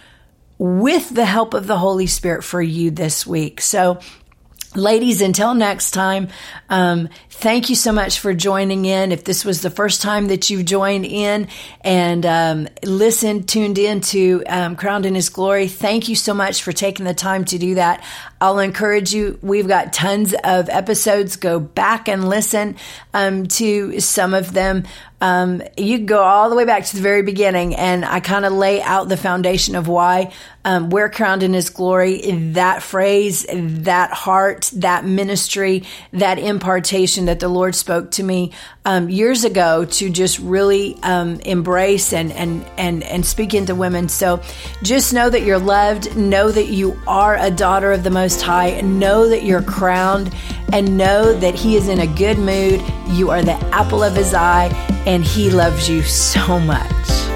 with 0.58 1.16
the 1.16 1.24
help 1.24 1.54
of 1.54 1.66
the 1.66 1.78
Holy 1.78 2.08
Spirit 2.08 2.44
for 2.44 2.62
you 2.62 2.92
this 2.92 3.26
week. 3.26 3.62
So 3.62 4.02
Ladies, 4.76 5.22
until 5.22 5.54
next 5.54 5.92
time, 5.92 6.28
um, 6.70 7.08
thank 7.38 7.70
you 7.70 7.76
so 7.76 7.92
much 7.92 8.20
for 8.20 8.34
joining 8.34 8.86
in. 8.86 9.12
If 9.12 9.24
this 9.24 9.44
was 9.44 9.62
the 9.62 9.70
first 9.70 10.02
time 10.02 10.28
that 10.28 10.50
you've 10.50 10.66
joined 10.66 11.06
in 11.06 11.48
and 11.82 12.26
um, 12.26 12.68
listened, 12.84 13.50
tuned 13.50 13.78
in 13.78 14.02
to 14.02 14.44
um, 14.48 14.76
Crowned 14.76 15.06
in 15.06 15.16
His 15.16 15.30
Glory, 15.30 15.68
thank 15.68 16.08
you 16.08 16.16
so 16.16 16.34
much 16.34 16.64
for 16.64 16.72
taking 16.72 17.06
the 17.06 17.14
time 17.14 17.46
to 17.46 17.58
do 17.58 17.76
that. 17.76 18.04
I'll 18.42 18.60
encourage 18.60 19.14
you. 19.14 19.40
We've 19.42 19.68
got 19.68 19.94
tons 19.94 20.34
of 20.44 20.70
episodes. 20.70 21.36
Go 21.36 21.60
back 21.60 22.08
and 22.08 22.30
listen 22.30 22.78
um, 23.14 23.48
to 23.48 24.00
some 24.00 24.34
of 24.34 24.54
them. 24.54 24.84
Um, 25.22 25.64
you 25.78 26.00
go 26.00 26.22
all 26.22 26.50
the 26.50 26.56
way 26.56 26.66
back 26.66 26.86
to 26.86 26.96
the 26.96 27.02
very 27.02 27.22
beginning, 27.22 27.76
and 27.76 28.04
I 28.04 28.20
kind 28.20 28.46
of 28.46 28.54
lay 28.54 28.82
out 28.82 29.08
the 29.08 29.18
foundation 29.18 29.76
of 29.76 29.88
why 29.88 30.34
um, 30.66 30.90
we're 30.90 31.10
crowned 31.10 31.42
in 31.42 31.54
His 31.54 31.70
glory. 31.70 32.22
That 32.52 32.84
phrase, 32.84 33.46
that 33.50 34.12
heart, 34.12 34.70
that 34.76 35.06
ministry, 35.06 35.84
that 36.12 36.38
impartation 36.38 37.25
that 37.26 37.40
the 37.40 37.48
Lord 37.48 37.76
spoke 37.76 38.12
to 38.12 38.24
me 38.24 38.52
um, 38.86 39.10
years 39.10 39.44
ago 39.44 39.86
to 39.86 40.10
just 40.10 40.40
really 40.40 40.98
um, 41.04 41.40
embrace 41.42 42.14
and 42.14 42.32
and 42.32 42.66
and 42.78 43.04
and 43.04 43.26
speak 43.26 43.54
into 43.54 43.76
women. 43.76 44.10
So, 44.10 44.42
just 44.84 45.14
know 45.14 45.30
that 45.30 45.42
you're 45.42 45.60
loved. 45.60 46.16
Know 46.16 46.52
that 46.52 46.68
you 46.68 47.00
are 47.08 47.38
a 47.38 47.52
daughter 47.52 47.92
of 47.92 48.04
the 48.04 48.12
Most 48.12 48.42
High. 48.42 48.82
Know 48.82 49.30
that 49.30 49.44
you're 49.44 49.64
crowned, 49.64 50.34
and 50.72 50.98
know 50.98 51.34
that 51.34 51.56
He 51.56 51.76
is 51.76 51.88
in 51.88 52.00
a 52.00 52.08
good 52.08 52.38
mood. 52.38 52.82
You 53.10 53.30
are 53.32 53.42
the 53.42 53.56
apple 53.74 54.04
of 54.04 54.16
His 54.16 54.34
eye 54.34 54.70
and 55.06 55.24
He 55.24 55.50
loves 55.50 55.90
you 55.90 56.02
so 56.04 56.60
much. 56.60 57.35